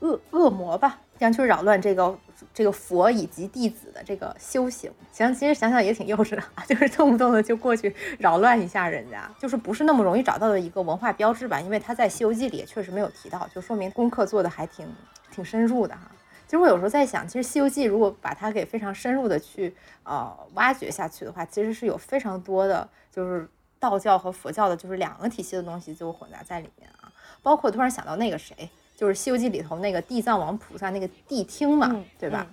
[0.00, 2.18] 恶恶魔吧，想去扰乱这个
[2.52, 4.92] 这个佛以及弟子的这个修行。
[5.10, 11.58] 行，其实想想也挺幼稚的，就是动不动的就过去扰乱一下人家，就是不是那么容易找到的一个文化标志吧？
[11.60, 14.86] 因为他在《西游记》里也确实没有提到，就说明功课做的还挺
[15.30, 16.10] 挺深入的哈。
[16.54, 23.48] 其实我有时候在想，其实《西游记》如果把它给非常深入的去呃挖掘下去的话，其实是有非常多的，就是
[23.80, 27.10] 道教和佛教的，就是两个体系的东西就混杂在里面啊。
[27.42, 32.46] 包括突然想到那个谁，就是《西游记》里头那个地藏王菩萨那个谛听嘛，嗯对吧？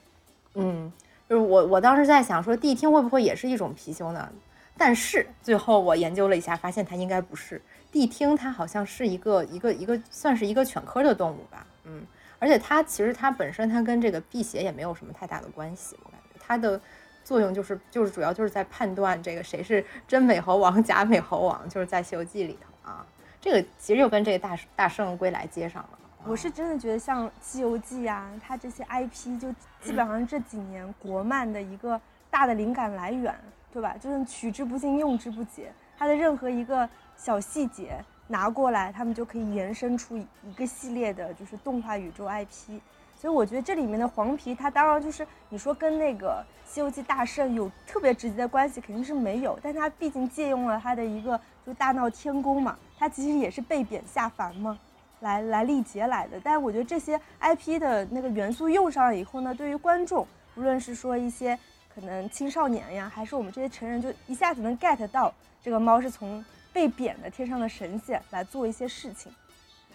[0.55, 0.91] 嗯，
[1.29, 4.27] 就是我我当时在想说，谛听会不会也是一种貔貅呢？
[4.75, 7.61] 但是最后我研究了一下，发现它应该不是。
[7.93, 12.01] 谛听它好像是一个一个一个算是一个犬科的动物吧，嗯，
[12.41, 16.82] 而且它其实它本身它跟这个辟邪也没有什么太大的关系，我感觉它的
[17.23, 23.06] 作用就是就是主要就是在判断这个谁是真美猴王假美猴王，就是在《西游记》里头啊，
[23.39, 32.01] 这个其实又跟这个大大圣归来接上了，我是真的觉得像《西游记》啊，它这些 IP 就基本上这几年国漫的一个
[32.32, 33.36] 大的灵感来源，
[33.71, 33.95] 对吧？
[33.99, 35.71] 就是取之不尽，用之不竭。
[35.95, 42.79] 它的任何一个小细节拿过来，他们就可以延伸出一个系列的，就是动画宇宙 IP。
[43.19, 49.59] 所以我觉得这里面的黄皮，它当然就是你说跟那个《西游记》大圣有特别直接的关系，肯定是没有。
[49.61, 54.79] 但它毕竟借用了他的一个就大闹天宫嘛，它其实也是被贬下凡嘛。
[55.19, 61.55] 来来历劫来的，但是我觉得这些 IP 的那个元素用上了以后呢，对于观众，无论是说一些
[61.93, 69.31] 可能青少年呀，还是我们这些成人，就一下子能 get 到这个猫是从被贬的天上的神仙来做一些事情，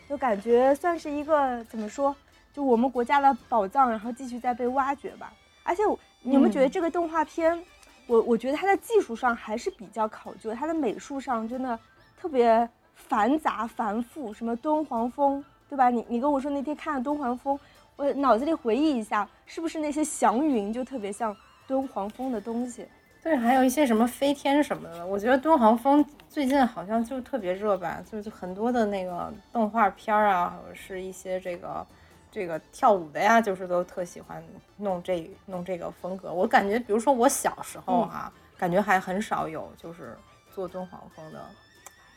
[0.09, 2.15] 就感觉算是一个怎么说，
[2.53, 5.33] 就我们国家的宝藏，然后继续在被挖掘吧。
[5.63, 5.83] 而且
[6.23, 7.63] 你有没有觉得这个动画片，
[8.07, 11.79] 我我觉得它在技术上还是比较考究，它的美术上真的
[12.17, 12.69] 特别。
[12.99, 15.91] 繁杂繁复，什么敦煌风，对吧？
[15.91, 17.61] 你你跟我说那天看了敦煌风，
[17.95, 21.37] 我脑子里回忆一下，是不是那些祥云就特别像
[21.67, 22.87] 敦煌风的东西？
[23.27, 25.05] 对，还有一些什么飞天什么的。
[25.05, 31.85] 我觉得敦煌风最近好像就特别热吧，就是很多的那个动画片啊，或者是一些这个
[32.31, 34.41] 这个跳舞的呀，就是都特喜欢
[34.77, 36.33] 弄这弄这个风格。
[36.33, 40.17] 我感觉，比如说我小时候哈，感觉还很少有就是
[40.55, 41.45] 做敦煌风的。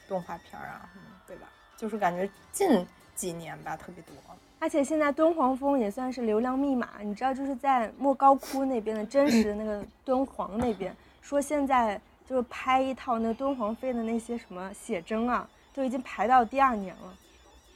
[0.07, 0.87] 动画片啊，
[1.25, 1.47] 对吧？
[1.75, 4.13] 就是感觉近几年吧特别多，
[4.59, 6.89] 而且现在敦煌风也算是流量密码。
[7.01, 17.13] 你知道，就是在莫高窟那边的真 实的那个敦煌那边，说现在就是拍一套那敦煌飞的那些什么写真啊，都已经排到第二年了。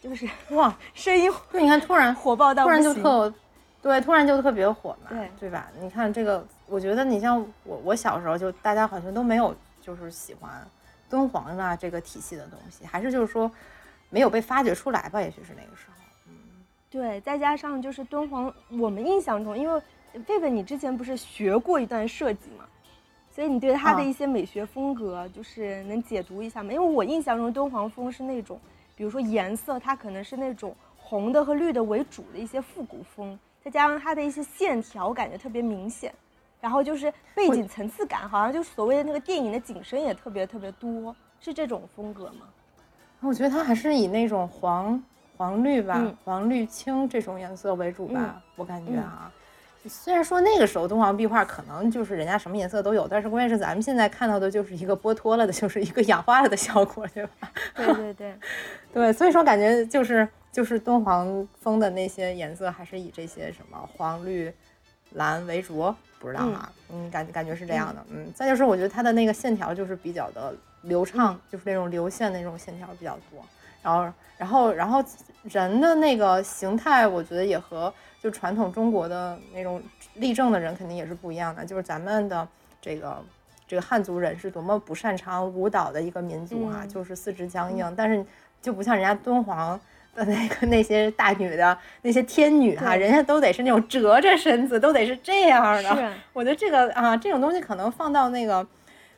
[0.01, 3.33] 就是哇，声音就，你看突然火爆到突然就特，
[3.81, 5.69] 对，突然就特别火嘛，对对吧？
[5.79, 10.51] 你看这个，我觉得你像我，我小时候就大家好像都没有就是喜欢。
[11.09, 13.49] 敦煌啊，这个体系的东西，还是就是说
[14.09, 15.21] 没有被发掘出来吧？
[15.21, 16.02] 也许是那个时候。
[16.93, 19.81] 嗯，对，再加上就是敦煌，我们印象中，因为
[20.25, 22.65] 贝贝你之前不是学过一段设计嘛，
[23.29, 26.71] 所以你对它的一些美学风格就是能解读一下吗？
[26.71, 28.59] 因为我印象中敦煌风是那种，
[28.95, 36.13] 比如说颜色，它可能是那种红的和绿的为主的一些复古风，再加上它的一些线条感觉特别明显。
[36.61, 42.47] 然后就是背景层次感，好像就所谓的那个电影的景深也特别特别多，是这种风格吗？
[43.19, 45.03] 我觉得它还是以那种黄
[45.37, 48.41] 黄绿吧，黄绿青这种颜色为主吧。
[48.55, 49.31] 我感觉啊，
[49.87, 57.51] 虽然说那个时候敦煌壁画可能就是人家什么颜色都有，但是关键是咱们现在看到的就是一个剥脱了的，就是一个氧化了的效果，对吧？
[57.75, 58.35] 对对对，
[58.93, 64.53] 对，所以说感觉就是就是敦煌风的那些颜色还是以这些什么黄绿
[65.13, 65.93] 蓝为主。
[66.19, 73.43] 不知道啊，嗯，感感觉是这样的，嗯，再就是我觉得它的那个线条就是比较的流畅，就是那种流线的那种线条比较多，
[73.83, 75.03] 然后，然后，然后
[75.43, 79.81] 人的那个形态，我觉得也和就传统中国的那种
[80.15, 82.47] 立正的人肯定也是不一样的，就是咱们的
[82.81, 83.23] 这个
[83.67, 88.25] 这个汉族人是多么不擅长舞蹈的一个民族啊，就是四肢僵硬，但是
[88.61, 89.79] 就不像人家敦煌。
[90.15, 96.13] 的那个那些大女的那些天女哈，人家都得是那种折着身子，都得是这样的。
[96.33, 98.63] 我觉得这个啊，这种东西可能放到那个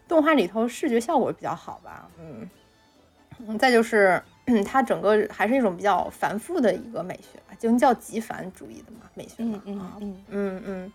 [0.07, 2.07] 动画里头，视觉效果比较好吧。
[2.17, 4.23] 嗯，再就是
[4.63, 9.61] 它整个还是一种比较繁复的一个美学吧，就叫极繁主义的嘛美学嘛。
[9.65, 10.93] 嗯嗯嗯嗯嗯，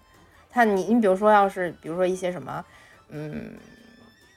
[0.51, 2.65] 它你你比如说要是比如说一些什么
[3.09, 3.53] 嗯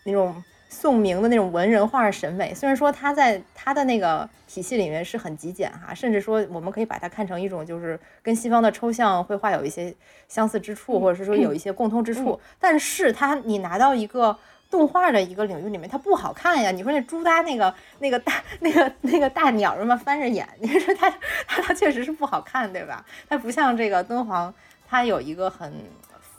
[0.03, 0.43] 那种。
[0.75, 9.93] 宋明的那种文人画审美，虽然说它在它的那个体系里面是很极简哈，甚至说我们可以把它看成一种就是跟西方的抽象绘画有一些
[10.27, 12.39] 相似之处，或者是说有一些共通之处。
[12.59, 14.35] 但是它你拿到一个
[14.73, 16.71] 动画的一个领域里面，它不好看呀。
[16.71, 21.07] 你说那朱耷那个那个大那个那个大鸟什么翻着眼，你说它
[21.45, 23.05] 它它确实是不好看，对吧？
[23.29, 24.51] 它不像这个敦煌，
[24.87, 25.71] 它有一个很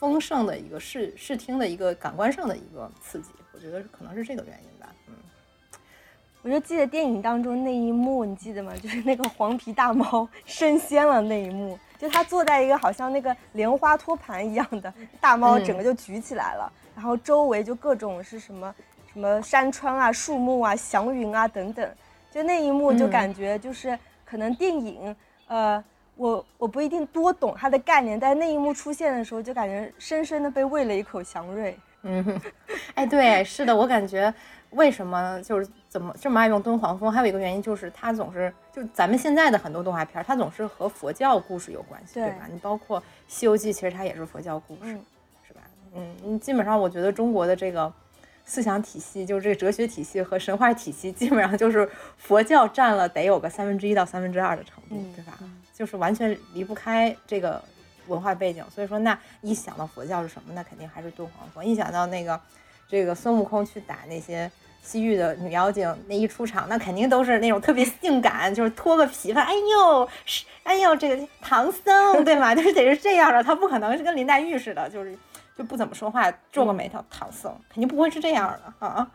[0.00, 3.30] 丰盛的一个视视听的一个感官上的一个刺激。
[3.52, 5.14] 我觉得可能是这个原因吧，嗯，
[6.42, 8.72] 我就记得电影当中那一幕，你记得吗？
[8.82, 18.74] 就是那个黄皮大猫 升仙了那一幕，就它坐在一个好像那个莲花托盘一样的大猫，整个就举起来了，然后周围就各种是什么
[19.12, 21.88] 什么山川啊、树木啊、祥云啊等等，
[22.30, 25.14] 就那一幕就感觉就是可能电影，
[25.46, 25.82] 呃，
[26.16, 31.76] 我我不一定多懂它的概念，但那一幕出现的时候，就感觉深深的被喂了一口祥瑞。
[32.02, 32.40] 嗯，
[32.94, 34.32] 哎，对，是的，我感觉
[34.74, 42.46] 为什么就是怎么这么爱用敦煌风，还有一个原因就是它总是就咱们现在的很多动画片，它总是和佛教故事有关系，对吧？
[42.50, 44.90] 你包括《西游记》，其实它也是佛教故事，
[45.46, 45.60] 是吧？
[45.94, 47.92] 嗯，基本上我觉得中国的这个
[48.44, 55.38] 思想体系，就是这个哲学体系和神话体系， 基本上就是佛教占了得有个三分之一到三分之二的程度，对吧？
[55.72, 57.62] 就是完全离不开这个
[58.08, 58.64] 文化背景。
[58.74, 61.62] 所以说，那一想到佛教是什么，那肯定还是敦煌佛。
[61.62, 62.40] 一想到那个
[62.88, 64.50] 这个孙悟空去打那些。
[64.84, 72.52] 西域的女妖精那一出场，那肯定都是那种特别性感，就是脱个皮发，哎呦，是，哎呦，这个唐僧对吗？
[72.54, 75.16] 就是得是这样的，他不可能是跟林黛玉似的，就是
[75.56, 77.02] 就不怎么说话，皱个眉头。
[77.10, 79.10] 唐僧肯定不会是这样的啊。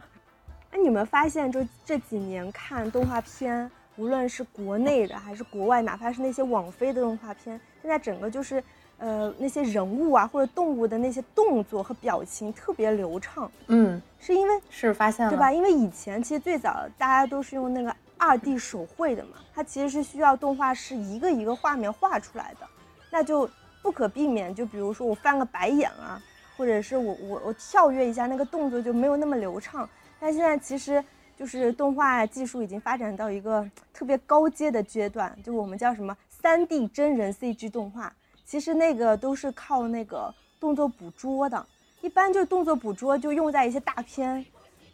[0.71, 8.63] 哎，你们发现就这几年看动画片，无论是国内的还是国外，哪怕是那些网飞的动画片，现在整个就是。
[8.99, 15.51] 呃，那些人物啊，或者动物的那些动作和表情特别流畅，嗯，是因为是发现了对吧？
[15.51, 22.67] 因为以前其实最早大家都是用那个二 D 手绘的嘛，它其实是需要动画师一个一个画面画出来的，
[23.09, 23.49] 那就
[23.81, 26.21] 不可避免，就比如说我翻个白眼啊，
[26.57, 29.89] 或者是我我我跳跃一下，那个动作就没有那么流畅。
[30.19, 31.01] 但现在其实
[31.37, 38.13] 就是动画技术已经发展到一个特别高阶的阶段，就我们叫什么三 D 真人 CG 动画。
[38.49, 41.63] 其实那个都是靠那个动作捕捉的，
[42.01, 44.43] 一般就动作捕捉就用在一些大片，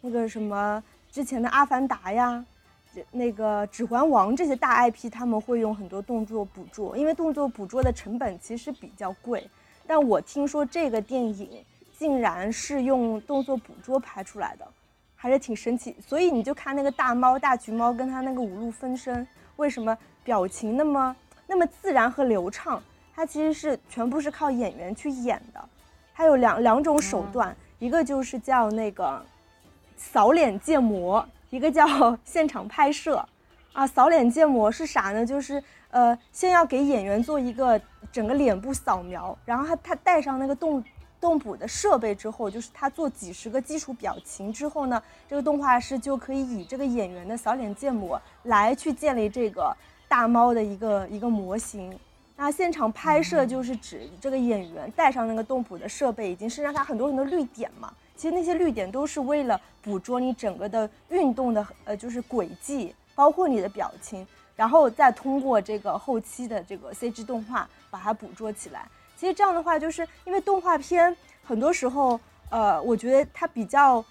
[0.02, 2.44] 那个什么之前的《阿凡达》呀，
[3.10, 9.48] 那个《指环王》这些大 IP，他们会用很多动作捕捉，因为动作捕捉的成本其实比较贵。
[9.86, 11.64] 但我听说这个电影
[11.96, 14.68] 竟然是用动作捕捉拍出来的，
[15.14, 15.96] 还是挺神奇。
[16.06, 21.16] 所以你就看那个大猫、大橘猫跟它那个五路分身，为什么表情那么
[21.46, 22.82] 那么自然和流畅？
[23.16, 25.68] 它其实是全部是靠演员去演的，
[26.14, 29.24] 它有两两种手段，一个就是叫那个
[29.96, 31.86] 扫脸建模，一个叫
[32.26, 33.26] 现场拍摄。
[33.72, 35.24] 啊，扫脸建模是啥呢？
[35.24, 37.80] 就是呃，先要给演员做一个
[38.12, 40.84] 整个脸部扫描，然后他他带上那个动
[41.18, 49.74] 动捕的设备之后，就是他做几十个基础表情之后呢，这个动画师就可以以这个演员的扫脸建模来去建立这个
[50.06, 51.98] 大猫的一个一个模型。
[52.38, 57.92] 那现场拍摄就是指这个演员带上那个动捕的设备，已经是让他很多很多绿点嘛。
[58.14, 68.86] 其实那些绿点都是为了捕捉你整个的运动的呃，就是轨迹，包括你的表情，然后再通过这个后期的这个 CG 动画把它捕捉起来。
[69.16, 72.20] 其实这样的话，就是因为动画片很多时候，
[72.50, 74.04] 呃，我觉得它比较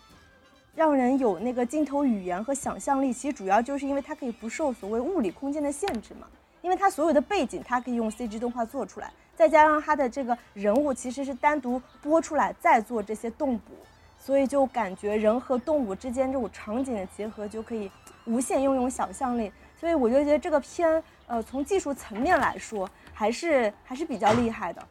[0.73, 3.13] 让人有那个镜头语言和想象力。
[3.13, 6.27] 其实主要就是因为它可以不受所谓物理空间的限制嘛。
[6.65, 13.73] 因为它所有的背景，它可以用 CG 动画做出来，再加上它的这个人物其实是单独播出来再做这些动捕，
[14.19, 17.91] 所以就感觉人和动物之间这种场景的结合就可以
[18.25, 19.51] 无限运用想象力。
[19.79, 24.81] 所以我就觉得这个片，呃，从技术层面来说，还是还是比较厉害的。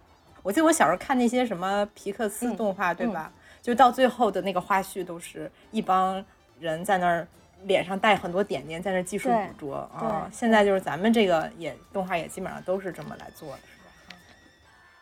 [0.45, 3.33] 我记得我小时候看那些什么皮克斯动画，对吧？
[3.61, 6.25] 就到最后的那个花絮，都是一帮
[6.61, 7.27] 人在那儿。
[7.65, 10.29] 脸上带很多点点，在那技术捕捉啊。
[10.33, 14.17] 现在就是咱们这个也动画也基本上都是这么来做的，是吧？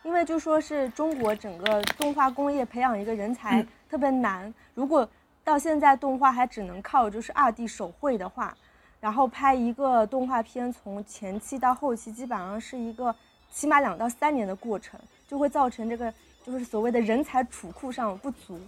[0.02, 4.52] 因为就说是中国整个动画工业培养一个人才特别难。
[4.74, 5.08] 如果
[5.44, 8.56] 到现在动画还只能靠就是二 D 手绘的话，
[9.00, 13.14] 然后拍一个动画片从前期到后期基本上是一个
[13.50, 16.12] 起码两到三年的过程，就会造成这个
[16.44, 18.60] 就是所谓的人才储库上不足。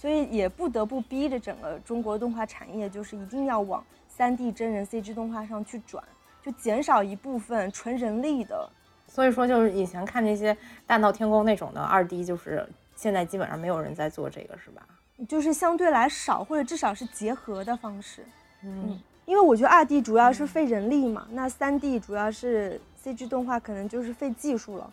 [0.00, 6.02] 所以也不得不逼着整个中国动画产业，就是一定要往三 D 真人 CG 动画上去转，
[6.40, 8.70] 就减少一部分纯人力的。
[9.08, 10.56] 所以说，就是以前看那些
[10.86, 14.86] 大闹天宫那种的二 D，就是现在基本上没有人在做这个，是吧？
[15.28, 18.24] 就是相对来少，或者至少是结合的方式。
[18.62, 24.92] 嗯，因为我觉得二 D 主要是费人力嘛，那三 D 主要是 CG 动画可能就是费技术了。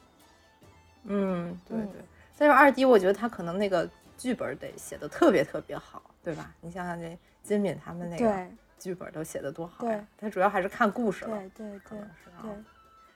[1.03, 2.01] 嗯，对对。
[2.33, 3.87] 所以说二 D，我觉得它可能那个。
[4.17, 6.51] 剧本得写的特别特别好，对吧？
[6.62, 8.47] 你想想这金敏他们那个
[8.80, 10.08] 剧本都写的多好呀！
[10.17, 11.99] 他主要还是看故事了，对对对
[12.41, 12.51] 对。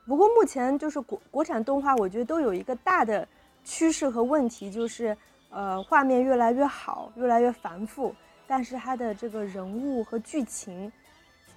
[0.06, 3.28] 不过目前就是国国产动画，我觉得都有一个大的
[3.64, 5.16] 趋势和问题，就是
[5.50, 8.14] 呃画面越来越好，越来越繁复，
[8.48, 10.92] 但是它的这个人物和剧情，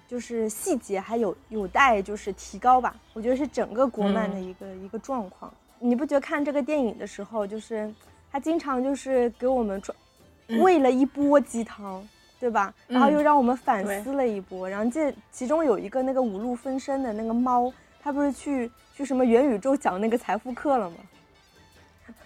[0.07, 2.95] 就是细节还有有待就是提高吧。
[3.13, 5.53] 我觉得是整个国漫的一个一个状况。
[5.79, 7.93] 你不觉得看这个电影的时候就是？
[8.33, 9.79] 他经常就是给我们
[10.59, 12.03] 喂了一波鸡汤，
[12.39, 12.73] 对吧？
[12.87, 14.67] 然后又让我们反思了一波。
[14.67, 20.97] 然后这其中有一个那个五路分身的那个猫，它不是去去什么元宇宙讲那个财富课了吗？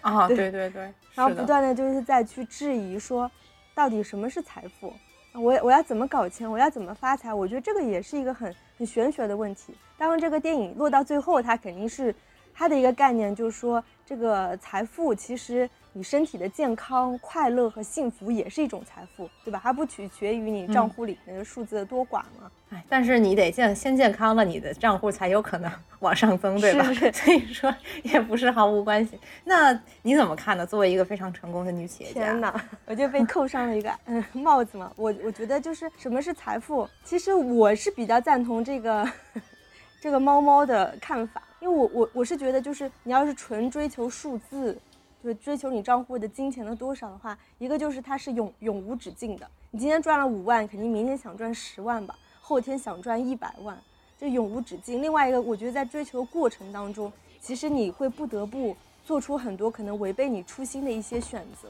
[0.00, 0.90] 啊，对对对。
[1.14, 3.30] 然后不断的就是在去质疑说，
[3.74, 4.90] 到底什么是财富？
[5.34, 6.50] 我我要怎么搞钱？
[6.50, 7.34] 我要怎么发财？
[7.34, 9.74] 我觉得这个也是一个很很玄学的问题。
[9.98, 12.14] 当然，这个电影落到最后，它肯定是。
[12.58, 19.60] 他的一个概念就是说，这个财富其实你身体的健康、快乐和幸福也是一种财富，对吧？
[19.62, 22.50] 它不取决于你账户里那个数字的多寡嘛。
[22.70, 26.82] 哎，但是你得健先健康了，你的账户才有可能 往上增，对吧？
[26.92, 29.16] 是 所以说也不是毫无关系。
[29.44, 30.66] 那你怎么看呢？
[30.66, 34.92] 作为一个非常成功的女企业家，天哪，我就被扣上了一个嗯帽子嘛。
[34.96, 39.08] 我我觉得就是什么是财富，其实我是比较赞同这个
[40.02, 44.78] 这个猫猫的看法，因为我我我是觉得就是你要是纯追求数字，
[45.22, 53.76] 就是追求你账户的金钱的多少的话，一个就是它是永永无止境的，你今天赚了五万，肯定明天想赚十万吧，后天想赚一百万，
[54.16, 55.02] 这永无止境。
[55.02, 61.68] 另外一个，我觉得在追求过程当中，其实你会不得不做出很多可能违背你初心的一些选择，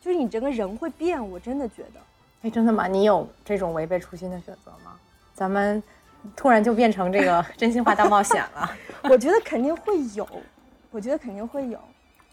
[0.00, 1.30] 就是你整个人会变。
[1.30, 2.00] 我真的觉得，
[2.42, 2.86] 哎，真的吗？
[2.86, 4.98] 你有这种违背初心的选择吗？
[5.34, 5.82] 咱们
[6.36, 8.70] 突然就变成这个 真心话大冒险了。
[9.10, 10.28] 我觉得肯定会有，
[10.90, 11.78] 我觉得肯定会有，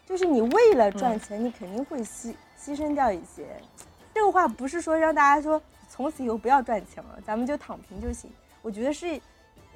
[0.05, 3.45] 就是你为了赚钱，你肯定会牺牺牲掉一些。
[4.13, 8.29] 这个话不是说让大家说从此以后不要赚钱了，咱们就躺平就行。
[8.61, 9.19] 我觉得是，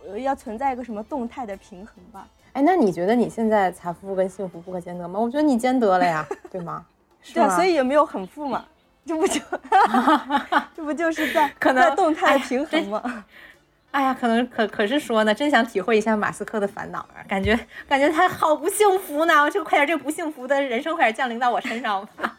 [0.06, 2.28] 呃，要存在一个什么动态的平衡吧。
[2.52, 5.20] 哎，那你觉得你现在财富跟幸福不可兼得吗？
[5.20, 6.86] 我觉得你兼得了呀， 对吗？
[7.22, 8.66] 是对啊，所以也没有很富嘛，
[9.06, 9.40] 这不就
[10.76, 13.26] 这不就是在可能在动态平衡真吗？
[13.94, 22.38] 哎呀，可能可可是说呢，真想体会一下马斯克的烦恼啊，感觉感觉他好不幸福呢，就快点这个不幸福的人生快点降临到我身上吧。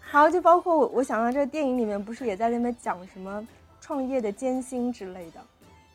[0.00, 3.46] 好，就包括我，我想到这个电影里面不是也在那边讲什么
[3.78, 5.40] 创业的艰辛之类的。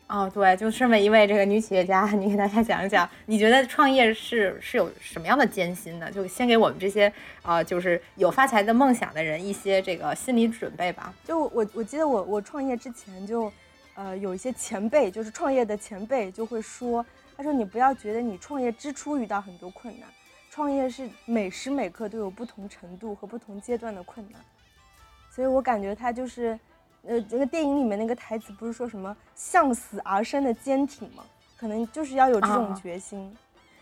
[0.06, 6.12] 哦，对，就身为一位这个女企业家，你给大家讲一讲，你觉得创业是是有什么样的艰辛呢？
[6.12, 7.10] 就先给我们这些
[7.42, 11.12] 呃，就是有发财的梦想的人一些这个心理准备吧。
[11.24, 13.50] 就我我记得我我创业之前就，
[13.94, 20.08] 呃，有一些前辈，就是创业的前辈就会说，他说你不要觉得你创业之初遇到很多困难，
[20.50, 24.38] 创业是每时每刻都有不同程度和不同阶段的困难，
[25.34, 26.58] 所以我感觉他就是，
[27.06, 31.22] 呃，这个电影里面那个台词不是说什么向死而生的坚挺吗？
[31.56, 33.34] 可能就是要有这种啊决心。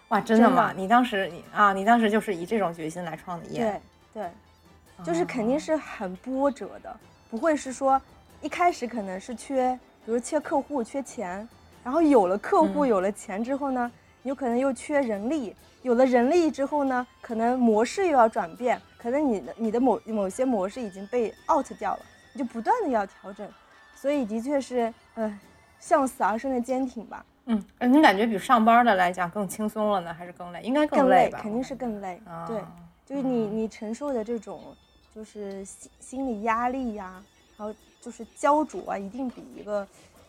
[0.08, 0.72] 哇，真的真的吗？
[0.76, 3.80] 你当时你啊，你当时就是以这种决心来创的业，
[4.12, 6.94] 对对，就是肯定哦是很波折的，
[7.30, 8.00] 不会是说
[8.40, 11.48] 一开始可能是缺，比如缺客户、缺钱，
[11.82, 13.90] 然后有了客户、嗯有了钱之后呢，
[14.22, 22.00] 有可能又缺人力，有了人力之后呢，可能模式又要转变，可能你的你的某某些模式已经被 out 掉了，
[22.32, 23.48] 你就不断的要调整，
[23.94, 25.38] 所以的确是，呃，
[25.78, 30.62] 向死而生的坚挺吧，嗯，呃你感觉比上班的来讲更轻松了呢，还是更累？
[30.62, 31.38] 应该更累吧？
[31.42, 32.62] 肯定是更累，啊对。
[33.04, 34.74] 就是你嗯你承受的这种
[35.14, 37.22] 就是心心理压力呀、
[37.58, 39.86] 然后就是焦灼啊，一定比一个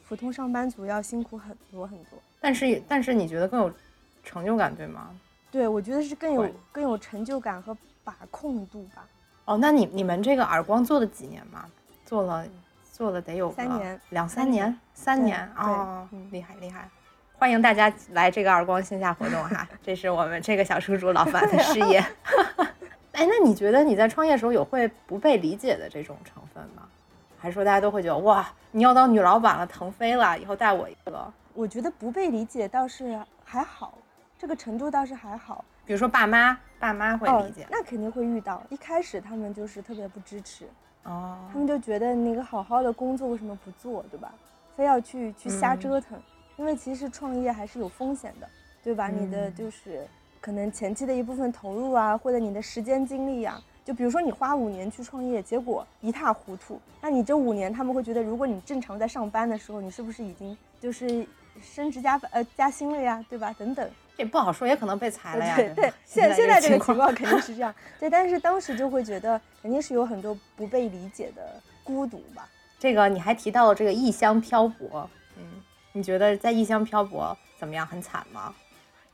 [0.07, 2.19] 普通上班族要辛苦很多很多。
[2.41, 3.71] 但是但是你觉得更有
[4.23, 5.15] 成就感，对吗？
[5.51, 9.07] 对，我觉得是更有更有成就感和把控度吧。
[9.45, 11.65] 哦，那你你们这个耳光做了几年吗？
[12.13, 12.45] 做了
[12.91, 16.87] 做了得有三年两三三年年，三年啊哦嗯，厉害厉害！
[17.39, 21.97] 欢迎大家来这个耳光线下活动哈， 这是我们这个小叔叔老板的事业。
[23.13, 26.83] 哎，那你觉得你在创业的时候有会不被理解的这种成分吗？
[27.39, 31.33] 还是说大家都会觉得哇，你要当女老板了，腾飞了，以后带我一个？
[31.55, 33.97] 我觉得不被理解倒是还好，
[34.37, 35.65] 这个程度倒是还好。
[35.83, 38.61] 比如说爸妈，爸妈会理解哦，那肯定会遇到。
[38.69, 40.69] 一开始他们就是特别不支持，
[41.03, 44.33] 哦他们就觉得那个好好的工作为什么不做，对吧？
[44.75, 46.19] 非要去去瞎嗯折腾，
[46.57, 48.47] 因为其实创业还是有风险的，
[48.83, 49.07] 对吧？
[49.07, 50.07] 你的嗯就是
[50.41, 61.27] 可能前期的一部分投入啊，或者你的时间精力啊，就比如说你花五年去创业，结果一塌糊涂，那你这五年他们会觉得，如果你正常在上班的时候，你是不是已经就是
[61.61, 63.53] 升职加呃加薪了呀，对吧？
[63.59, 63.89] 等等。
[64.15, 65.55] 这不好说，也可能被裁了呀。
[65.55, 72.47] 对对，现现现在这个情情况肯定是这样，对，但是当时就会觉得肯定是有很多不被理解的孤独吧。
[72.77, 75.43] 这个你还提到了这个异乡漂泊，嗯，
[75.93, 77.87] 你觉得在异乡漂泊怎么样？
[77.87, 78.53] 很惨吗？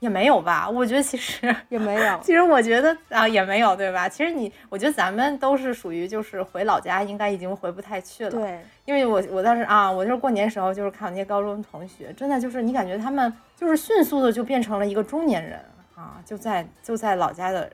[0.00, 4.08] 也没有吧，我觉得其实 也没有， 其实我觉得啊也没有，对吧？
[4.08, 15.60] 其实你，我觉得咱们都是属于就是回老家应该已经回不太去了，对，因为我我当时啊，我就是过年时候就是看我那些高中同学，真的就是你感觉他们就是迅速的就变成了一个中年人
[15.94, 17.70] 啊，就在就在老家的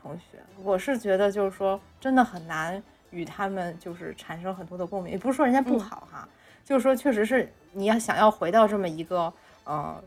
[0.00, 2.80] 同学，我是觉得就是说真的很难
[3.10, 5.80] 与他们就是产生很多的共鸣，也不是说人家不嗯。
[5.80, 6.28] 好哈，
[6.64, 9.32] 就是说确实是你要想要回到这么一个
[9.64, 10.00] 呃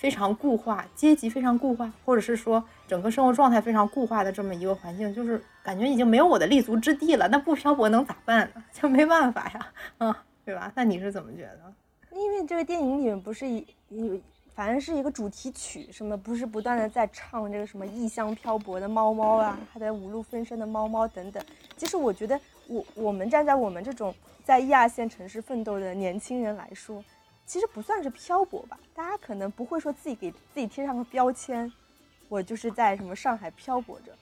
[0.00, 7.28] 非常固化阶级非常固化，或者是说整个生活状态非常固化的这么一个环境，就是感觉已经没有我的立足之地了。
[7.28, 8.64] 那不漂泊能咋办呢？
[8.72, 9.66] 就没办法呀，
[9.98, 10.72] 嗯，对吧？
[10.74, 12.18] 那你是怎么觉得？
[12.18, 13.46] 因为这个电影里面不是
[13.90, 14.18] 有，
[14.54, 21.42] 反反正是一个主题曲，什么不是不断的在唱这个什么异乡漂泊的猫猫啊，还在五路分身的猫猫等等。
[21.76, 27.02] 其实我觉得，我我们站在我们这种在一二线城市奋斗的年轻人来说，
[27.50, 28.78] 其实不算是漂泊吧。
[28.94, 31.68] 大家可能不会说自己给自己贴上个标签，
[32.28, 34.12] 我就是在什么上海漂泊着。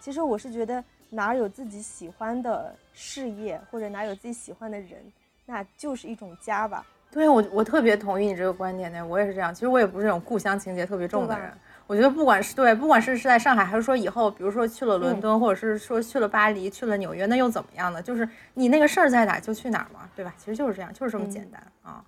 [0.00, 5.02] 其实我是觉得，哪儿有自己喜欢的事业，或者哪有自己喜欢的人，
[5.44, 6.82] 那就是一种家吧。
[7.10, 9.06] 对我，我特别同意你这个观点呢。
[9.06, 9.54] 我也是这样。
[9.54, 11.52] 其实我也不是那种故乡情节特别重的人。
[11.86, 18.00] 我觉得不管是对，不管是是在上海，还是说以后，比如说去了伦敦，或者是说去了巴黎，去了纽约，那又怎么样呢？
[18.00, 20.32] 就是你那个事儿在哪就去哪儿嘛，对吧？
[20.38, 22.02] 其实就是这样，就是这么简单啊。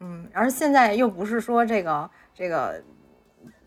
[0.00, 2.82] 嗯，而现在又不是说这个这个。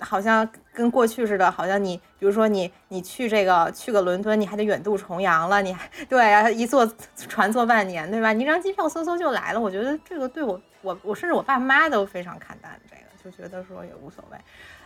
[0.01, 8.31] 好像跟过去似的，好像你，比如说你，你去这个去个伦敦，你还得远渡重洋了，你还 对啊，一坐 船坐半年，对吧？
[8.31, 9.59] 你一张机票嗖嗖就来了。
[9.59, 14.37] 我觉得这个对我，我我甚至我爸妈都非常看淡这个，就觉得说也无所谓。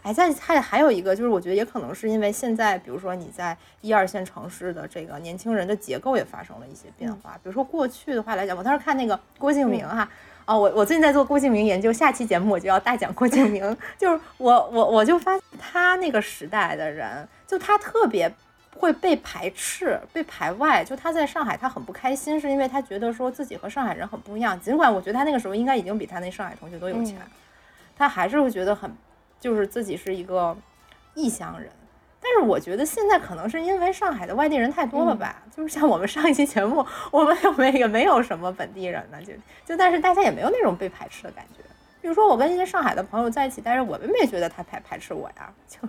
[0.02, 7.34] 哎，再还还有一个就是，我觉得也可能是因为现在，比如说你在一二线城市的这个年轻人的结构也发生了一些变化。
[7.36, 10.08] 比如说过去的话来讲，我当时看那个郭敬明哈。
[10.46, 13.76] 哦，我我最近在做郭敬明研究，下期节目我就要大讲郭敬明。
[13.98, 18.30] 就是我我我就发现他那个时代的人，就他特别
[18.76, 20.84] 会被排斥、被排外。
[20.84, 24.60] 就他在上海，他很不开心，是因为他觉得说自己和上海人很不一样。
[24.60, 27.18] 尽管我觉得他那个时候应该已经比他那上海同学都有钱，
[27.96, 28.92] 他还是会觉得很，
[29.40, 30.56] 就是自己是一个
[31.14, 31.70] 异乡人。
[32.24, 39.34] 但是我觉得现在可能是因为上海的外地人太多了吧，就是像我们上一期节目，我们有没也没有什么本地人呢，就
[39.66, 41.62] 就但是大家也没有那种被排斥的感觉。
[42.02, 45.80] 比如说我跟一些上海的朋友在一起，但是我们没觉得他排排斥我呀，就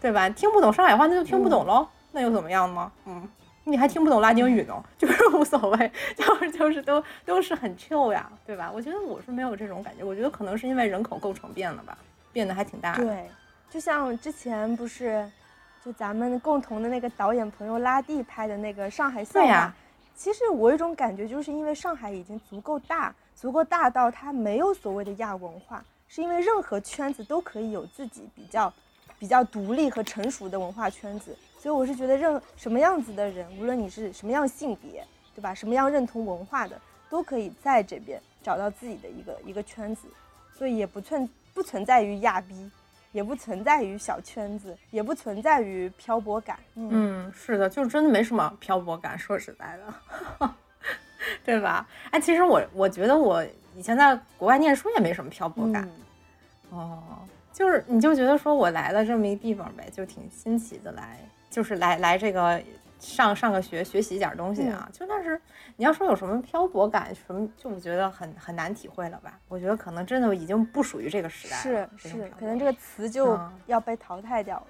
[0.00, 0.28] 对吧？
[0.30, 2.90] 听不懂上海话那就听不懂喽，那又怎么样呢？
[3.06, 3.28] 嗯，
[3.62, 8.70] 你还听不懂拉丁语呢， 就是无所谓， 就是就是都都是很 chill 呀，对吧？
[8.74, 11.96] 我觉得我是没有这种感觉，我觉得可能是因为人口构成变了吧，
[12.32, 13.04] 变得还挺大的。
[13.04, 13.30] 对，
[13.70, 15.28] 就像之前不是。
[15.84, 19.74] 就咱们共同的那个导演朋友拉蒂拍的那个上海笑话，
[20.16, 28.72] 其实我有一种感觉，就是因为上海已经足够大，足够大到它没有所谓的亚文化，是因为任何圈子都可以有自己比较
[29.18, 35.52] 比较独立和成熟的文化圈子，所以我是觉得任什么样子的人，无论你是什么样性别，对吧？
[35.52, 36.80] 什么样认同文化的，
[37.10, 40.08] 都可以在这边找到自己的一个一个圈子，
[40.56, 42.70] 所以也不存不存在于亚逼。
[43.14, 46.58] 也不存在于小圈子，也不存在于漂泊感。
[46.74, 49.16] 嗯，是的，就是真的没什么漂泊感。
[49.16, 50.50] 说实在的，
[51.44, 51.88] 对吧？
[52.10, 53.46] 哎，其实我我觉得我
[53.76, 55.88] 以前在国外念书也没什么漂泊感。
[56.70, 57.00] 哦，
[57.52, 62.60] 就是你就觉得说我来了这么一地方呗，就挺新奇的来，就是来来这个。
[63.04, 65.38] 上上个学学习一点东西啊，就但是
[65.76, 69.38] 你要说有什么漂泊感什么，就我觉得很很难体会了吧？
[69.46, 71.90] 我觉得可能真的已经不属于这个时代了。
[71.96, 74.66] 是是，可能这个词就要被淘汰掉了。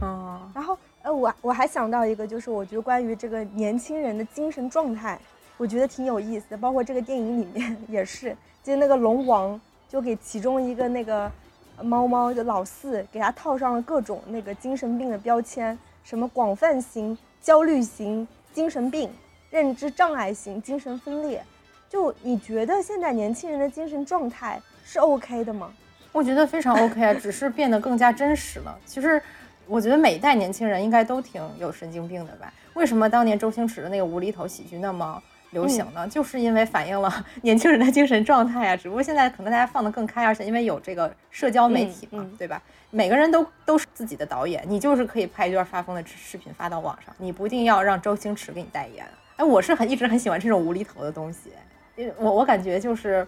[0.00, 5.20] 嗯，然后呃，我我还想到一个，就是我觉得关于这个年轻人的精神状态，
[5.58, 6.56] 我觉得挺有意思的。
[6.56, 11.30] 包括这个电影里面 也是，就那个龙王就给其中一个那个
[11.82, 15.78] 猫猫的老四给他套上了各种那个精神病的标签。
[16.02, 19.10] 什么广泛型焦虑型精神病、
[19.50, 21.42] 认知障碍型精神分裂，
[21.88, 25.72] 就你觉得现在年轻人的精神状态是 OK 的吗？
[26.12, 28.76] 我觉得非常 OK 啊，只是变得更加真实了。
[28.84, 29.22] 其实，
[29.66, 32.52] 我觉得每一代年轻人应该都挺有神经病的吧？
[32.74, 35.22] 为什么当年周星驰的那个无厘头喜剧那么？
[35.50, 38.76] 流行呢，就是因为反映了 年轻人的精神状态啊。
[38.76, 42.62] 只不过现在可能大家放得更开，而且因为有这个社交媒体嘛，对吧？
[42.90, 49.04] 每个人都都是自己的导演，你就是可以拍一段发疯的视频发到网上，你不一定要让周星驰给你代言。
[49.36, 51.50] 哎，我是很一直很喜欢这种无厘头的东西，
[51.96, 53.26] 因为我我感觉就是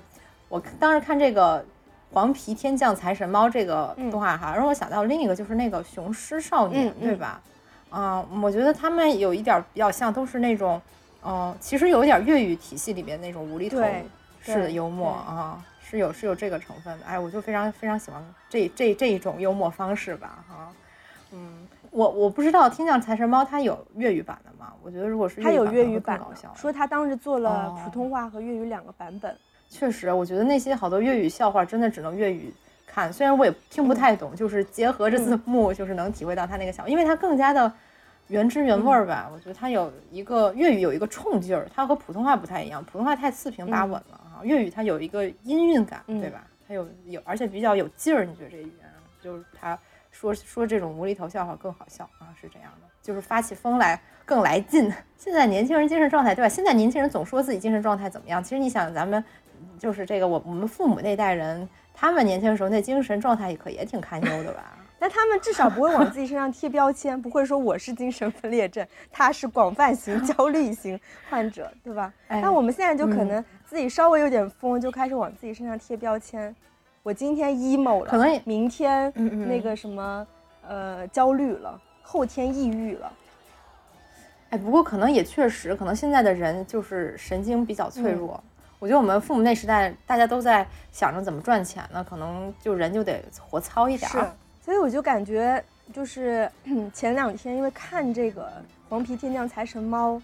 [0.49, 1.61] 我当时看这个
[2.13, 7.41] 《黄皮天降财神猫》这个动画哈，让我想到另一个就是那个《雄狮少年》，对吧？
[7.91, 10.81] 啊，我觉得他们有一点比较像，都是那种。
[11.23, 13.79] 哦，其实有点粤语体系里面那种无厘头
[14.41, 17.07] 式的幽默啊，是有是有这个成分的。
[17.07, 20.73] 哎，我就非常非常喜欢这这这一种幽默方式吧，哈。
[21.31, 24.73] 嗯，我我不知道《天降财神猫》它有粤语版的吗？
[24.83, 26.21] 我觉得如果是它有粤语版，
[26.57, 29.35] 说他当时做了普通话和粤语两个版本。
[29.71, 32.53] 确实，我觉得那些好多粤语笑话真的只能粤语
[32.85, 37.73] 看，虽然我也听不太懂，就是结合着字幕，就是能体会到他那个笑，因为它更加的。
[38.29, 46.47] 原汁原味儿吧，我觉得它有一个粤语有一个冲劲儿，它和普通话不太一样，普通话太四平八稳了哈，粤语它有一个音韵感，对吧？
[46.67, 48.25] 它有有，而且比较有劲儿。
[48.25, 48.89] 你觉得这语言
[49.21, 49.79] 就是它
[50.11, 54.91] 说说这种无厘头笑话更好笑啊，是这样的，就是发起疯来更来劲。
[55.19, 56.49] 现在年轻人精神状态对吧？
[56.49, 59.23] 现在年轻人总说自己精神状态怎么样，其实你想，咱们
[59.79, 64.79] 就是这个我我们父母那代人，他们年轻的时候那精神状态也可也挺堪忧的吧？
[65.03, 70.97] 但他们至少不会往自己身上贴标签，不会说我是精神分裂症，他是广泛型 焦虑型
[71.29, 72.13] 患者，对吧？
[72.29, 76.55] 哎那我们现在就可能自己稍微有点疯，就开始往自己身上贴标签。
[77.03, 79.13] 我今天 emo 了，可能明天
[79.49, 80.25] 那个什么
[80.69, 83.13] 呃焦虑了，后天抑郁了。
[84.51, 88.41] 哎，不过可能也确实，可能现在的人就是神经比较脆弱。
[88.79, 94.33] 我觉得我们父母那时代，大家都在想着怎么赚钱呢，可能就人就得活糙一点是儿。，
[94.65, 96.51] 所以我就感觉就是
[96.95, 98.43] 前两天因为看这个
[98.89, 100.15] 《黄皮天降财神猫》，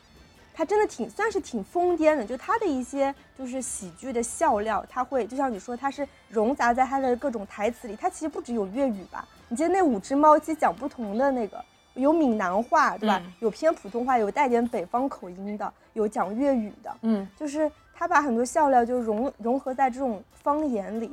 [0.54, 7.96] 它真的挺算是挺疯癫的，就它的一些就是喜剧的笑料，它会就像你说，它是融杂在它的各种台词里。
[7.96, 9.26] 它其实不只有粤语吧？
[9.48, 11.62] 你记得那五只猫其实讲不同的那个。
[11.94, 13.20] 有闽南话，对吧？
[13.24, 16.96] 嗯有偏普通话，有带点北方口音的，有讲粤语的。
[17.02, 21.10] 嗯，就是他把很多笑料就融融合在这种方言里，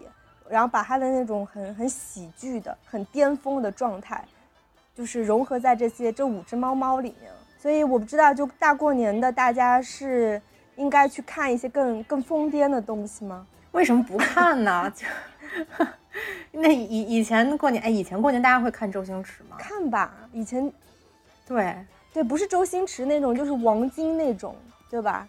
[0.50, 4.24] 然后把他的那种很很喜剧的、很巅峰的状态，
[4.96, 7.32] 就是融合在这些这五只猫猫里面。
[7.58, 10.40] 所以我不知道，就大过年的，大家是
[10.76, 13.46] 应该去看一些更更疯癫的东西吗？
[13.72, 14.90] 为什么不看呢？
[14.94, 15.06] 就
[16.52, 19.58] 那以以前过年，哎，以前过年大家会看周星驰吗？
[19.60, 20.72] 看吧，以前
[21.48, 21.76] 对，
[22.14, 24.56] 对不是周星驰那种，就是王晶那种，
[24.90, 25.28] 对吧？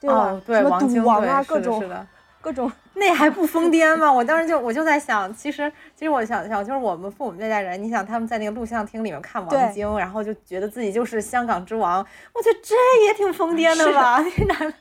[0.00, 0.16] 对吧？
[0.16, 2.06] 哦，对，什么赌王啊，对是的各种是的。
[2.44, 4.12] 各种，那还不疯癫吗？
[4.12, 12.74] 我当时就我就在想，其实其实我想想，就是我们父母那代人，你想他们在那个录像厅里面看王晶，然后就觉得自己就是香港之王，我觉得这
[13.06, 14.22] 也挺疯癫的吧？
[14.22, 14.74] 这男的，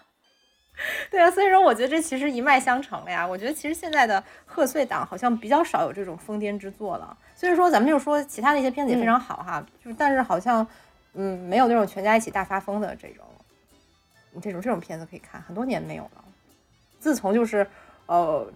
[1.10, 3.26] 对啊，所以说我觉得这其实一脉相承了呀。
[3.26, 7.16] 我觉得其实现在的贺岁档好像比较少有这种疯癫之作了。
[7.34, 10.66] 所以说咱们就说其他的一些片子也非常好哈，就是但是好像
[11.14, 13.24] 嗯没有那种全家一起大发疯的这种
[14.42, 16.24] 这种这种片子可以看，很多年没有了。
[16.98, 17.66] 自从就是
[18.06, 18.46] 呃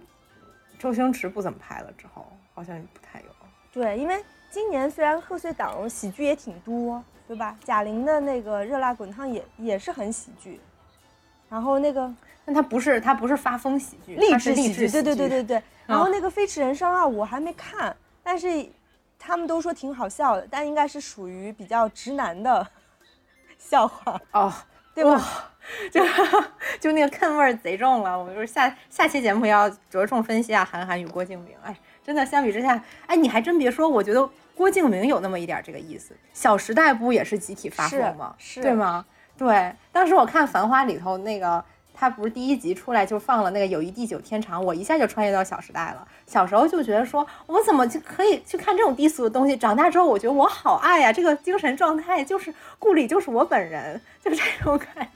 [0.78, 3.26] 周星驰不怎么拍了之后，好像不太有。
[3.72, 7.56] 对，因为今年虽然贺岁档喜剧也挺多，对吧？
[7.62, 10.60] 贾玲的那个《热辣滚烫也》也是很喜剧，
[11.48, 12.12] 然后那个
[12.44, 15.62] 但它不是它不是发疯喜剧，励它是励志喜剧，对对对对对。
[15.86, 18.66] 然后啊那个《飞驰人生二》我还没看，但是
[19.18, 22.66] 他们都说挺好笑的，但应该是属于比较直男的
[23.56, 24.52] 笑话，哦，
[24.92, 25.49] 对吧？
[25.94, 26.00] 哇
[26.80, 28.18] 就就那个坑味儿贼重了。
[28.18, 31.54] 我们就是下下期节目要着重分析啊，韩寒与郭敬明。
[31.62, 36.14] 哎，真的相比之下，哎，你还真别说，我觉得郭敬明有那么一点儿这个意思。
[36.32, 38.34] 《小时代》不也是集体发疯吗？
[38.38, 39.04] 是对吗？
[39.36, 41.64] 对，当时我看《繁花》里头那个。
[41.92, 46.08] 他不是第一集出来就放了那个“友谊地久天长”，我一下就穿越到《小时代》了。
[46.26, 49.54] 小时候就觉得说，我怎么就可以去看这种低俗的东西？
[49.54, 55.10] 长大之后，我觉得我好爱呀、这个精神状态就是顾里就是我本人，就这种感觉。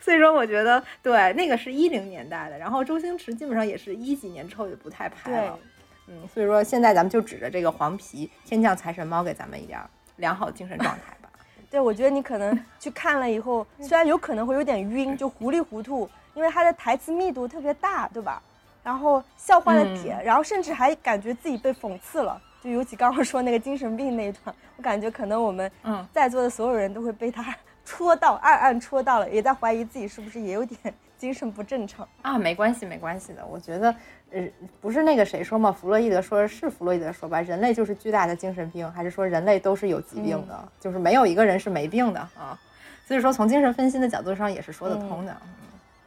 [0.00, 5.58] 所以说，我觉得对那个是一零年代的，然后周星驰基本上也是一几年之后就不太拍对了。
[6.06, 11.28] 嗯，所以说现在咱们就指着这个黄皮天降财神猫给咱们一点儿良好精神状态吧。
[11.70, 18.42] 对，我觉得你可能去看了以后， 虽然有可能会有点晕，就糊里糊涂，因为它的台词密度特别大，对吧？
[18.82, 22.40] 然后笑话的点，然后甚至还感觉自己被讽刺了。
[22.62, 27.54] 就尤其刚刚说那个精神病那一段，我感觉可能我们嗯在座的所有人都会被他
[27.88, 32.06] 戳到，暗暗戳到了，也在怀疑自己是不是也有点精神不正常。
[32.20, 33.42] 啊，没关系，没关系的。
[33.46, 33.94] 我觉得，
[34.30, 34.46] 呃，
[34.78, 42.60] 不是那个谁说嘛，弗洛伊德说是弗洛伊德说吧，人类就是巨大的精神病，还是说人类都是有疾病的，就是没有一个人是没病的啊。
[43.06, 45.34] 所以说，从精神分析的角度上也是说得通的。
[45.42, 45.56] 嗯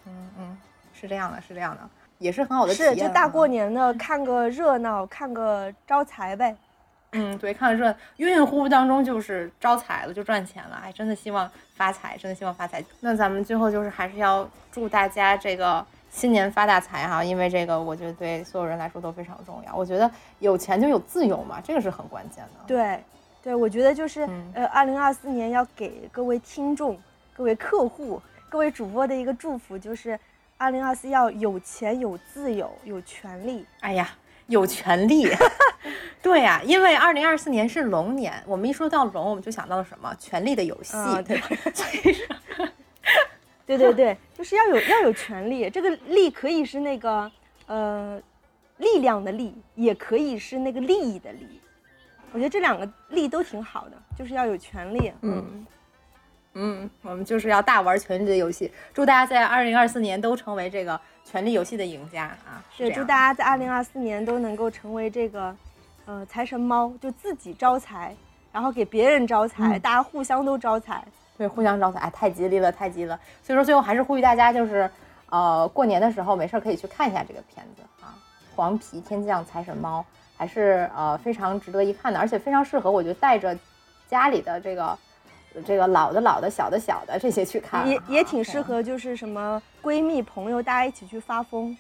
[0.06, 0.58] 嗯嗯，
[0.94, 1.82] 是这样的，是这样的，
[2.20, 3.08] 也是很好的体是，验。
[3.08, 3.48] 就大过。
[3.48, 6.56] 年的看个热闹，看个招财呗。
[7.14, 10.82] 嗯，对，看着这晕晕乎乎当中就是招财了，就赚钱了。
[10.84, 12.84] 哎，真的希望发财，真的希望发财。
[13.02, 19.76] 那咱们最后就是还是要祝大家这个新年发大财哈，因为这个我觉得对所有人来说都非常重要。
[19.76, 20.10] 我觉得
[20.40, 22.64] 有钱就有自由嘛，这个是很关键的。
[22.66, 23.04] 对，
[23.44, 26.98] 对，我觉得就是、嗯呃，二零二四年要给各位听众、
[27.36, 30.18] 各位客户、各位主播的一个祝福，就是
[30.58, 33.66] 二零二四要有钱、有自由、有权利。
[33.82, 34.10] 哎呀，
[34.48, 35.28] 有权利。
[36.22, 40.14] 对呀、因为二零二四年是龙年，我们一说到龙，我们就想到了什么？
[40.20, 41.48] 权力的游戏，啊对吧？
[41.74, 42.26] 所以说，
[43.66, 45.68] 对对对，就是要有要有权利。
[45.70, 47.32] 这个利可以是那个
[47.66, 48.22] 呃
[48.78, 51.60] 力量的力，也可以是那个利益的利。
[52.32, 55.12] 我觉得这两个利都挺好的，就是要有权利。
[55.22, 55.68] 嗯嗯，
[57.02, 62.62] 我们就是要大玩权力的游戏，祝大家在二零二四年都成为这个权力游戏的赢家啊！
[62.76, 65.56] 是对，祝大家在二零二四年都能够成为这个
[66.06, 68.14] 呃财神猫，就自己招财，
[68.52, 71.04] 然后给别人招财，嗯大家互相都招财。
[71.38, 73.20] 对，互相招财，哎，太吉利了，太吉利了。
[73.42, 74.90] 所以说，最后还是呼吁大家，就是
[75.30, 78.14] 呃，过年的时候没事儿可以去看一下这个片子啊，
[78.56, 80.02] 《黄皮天降财神猫》，
[80.38, 83.58] 还是呃非常值得一看的，而且非常适合，我觉得带着
[84.08, 84.98] 家里的这个
[85.66, 91.78] 这个老的老的小的小的这些去看啊，也也挺适合，就是什么闺蜜朋友大家一起去发疯。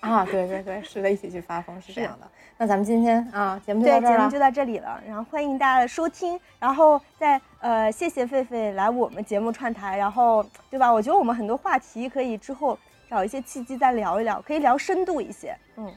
[0.00, 2.28] 啊，对对对，是的，一起去发疯是这样的。
[2.56, 4.38] 那咱们今天啊，节目就对，到这儿了节目就。
[4.38, 10.92] 到这里了，然后欢迎大家的收听，然后再呃谢谢狒狒来我们节目串台，然后对吧？
[10.92, 12.78] 我觉得我们很多话题可以之后
[13.10, 15.56] 找一些契机再聊一聊，可以聊深度一些。
[15.76, 15.92] 嗯，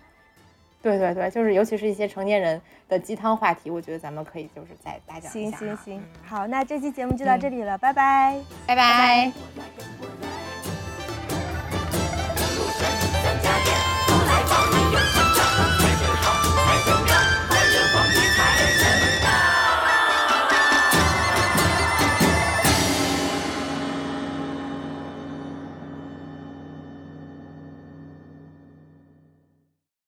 [0.82, 2.60] 对对对，就是尤其是一些成年人
[2.90, 5.78] 的鸡汤话题，我觉得咱们可以就是再大讲一行下行。
[5.78, 8.40] 行好，那这期节目就到这里了，拜拜。
[8.66, 9.32] 拜拜。
[10.00, 10.21] 我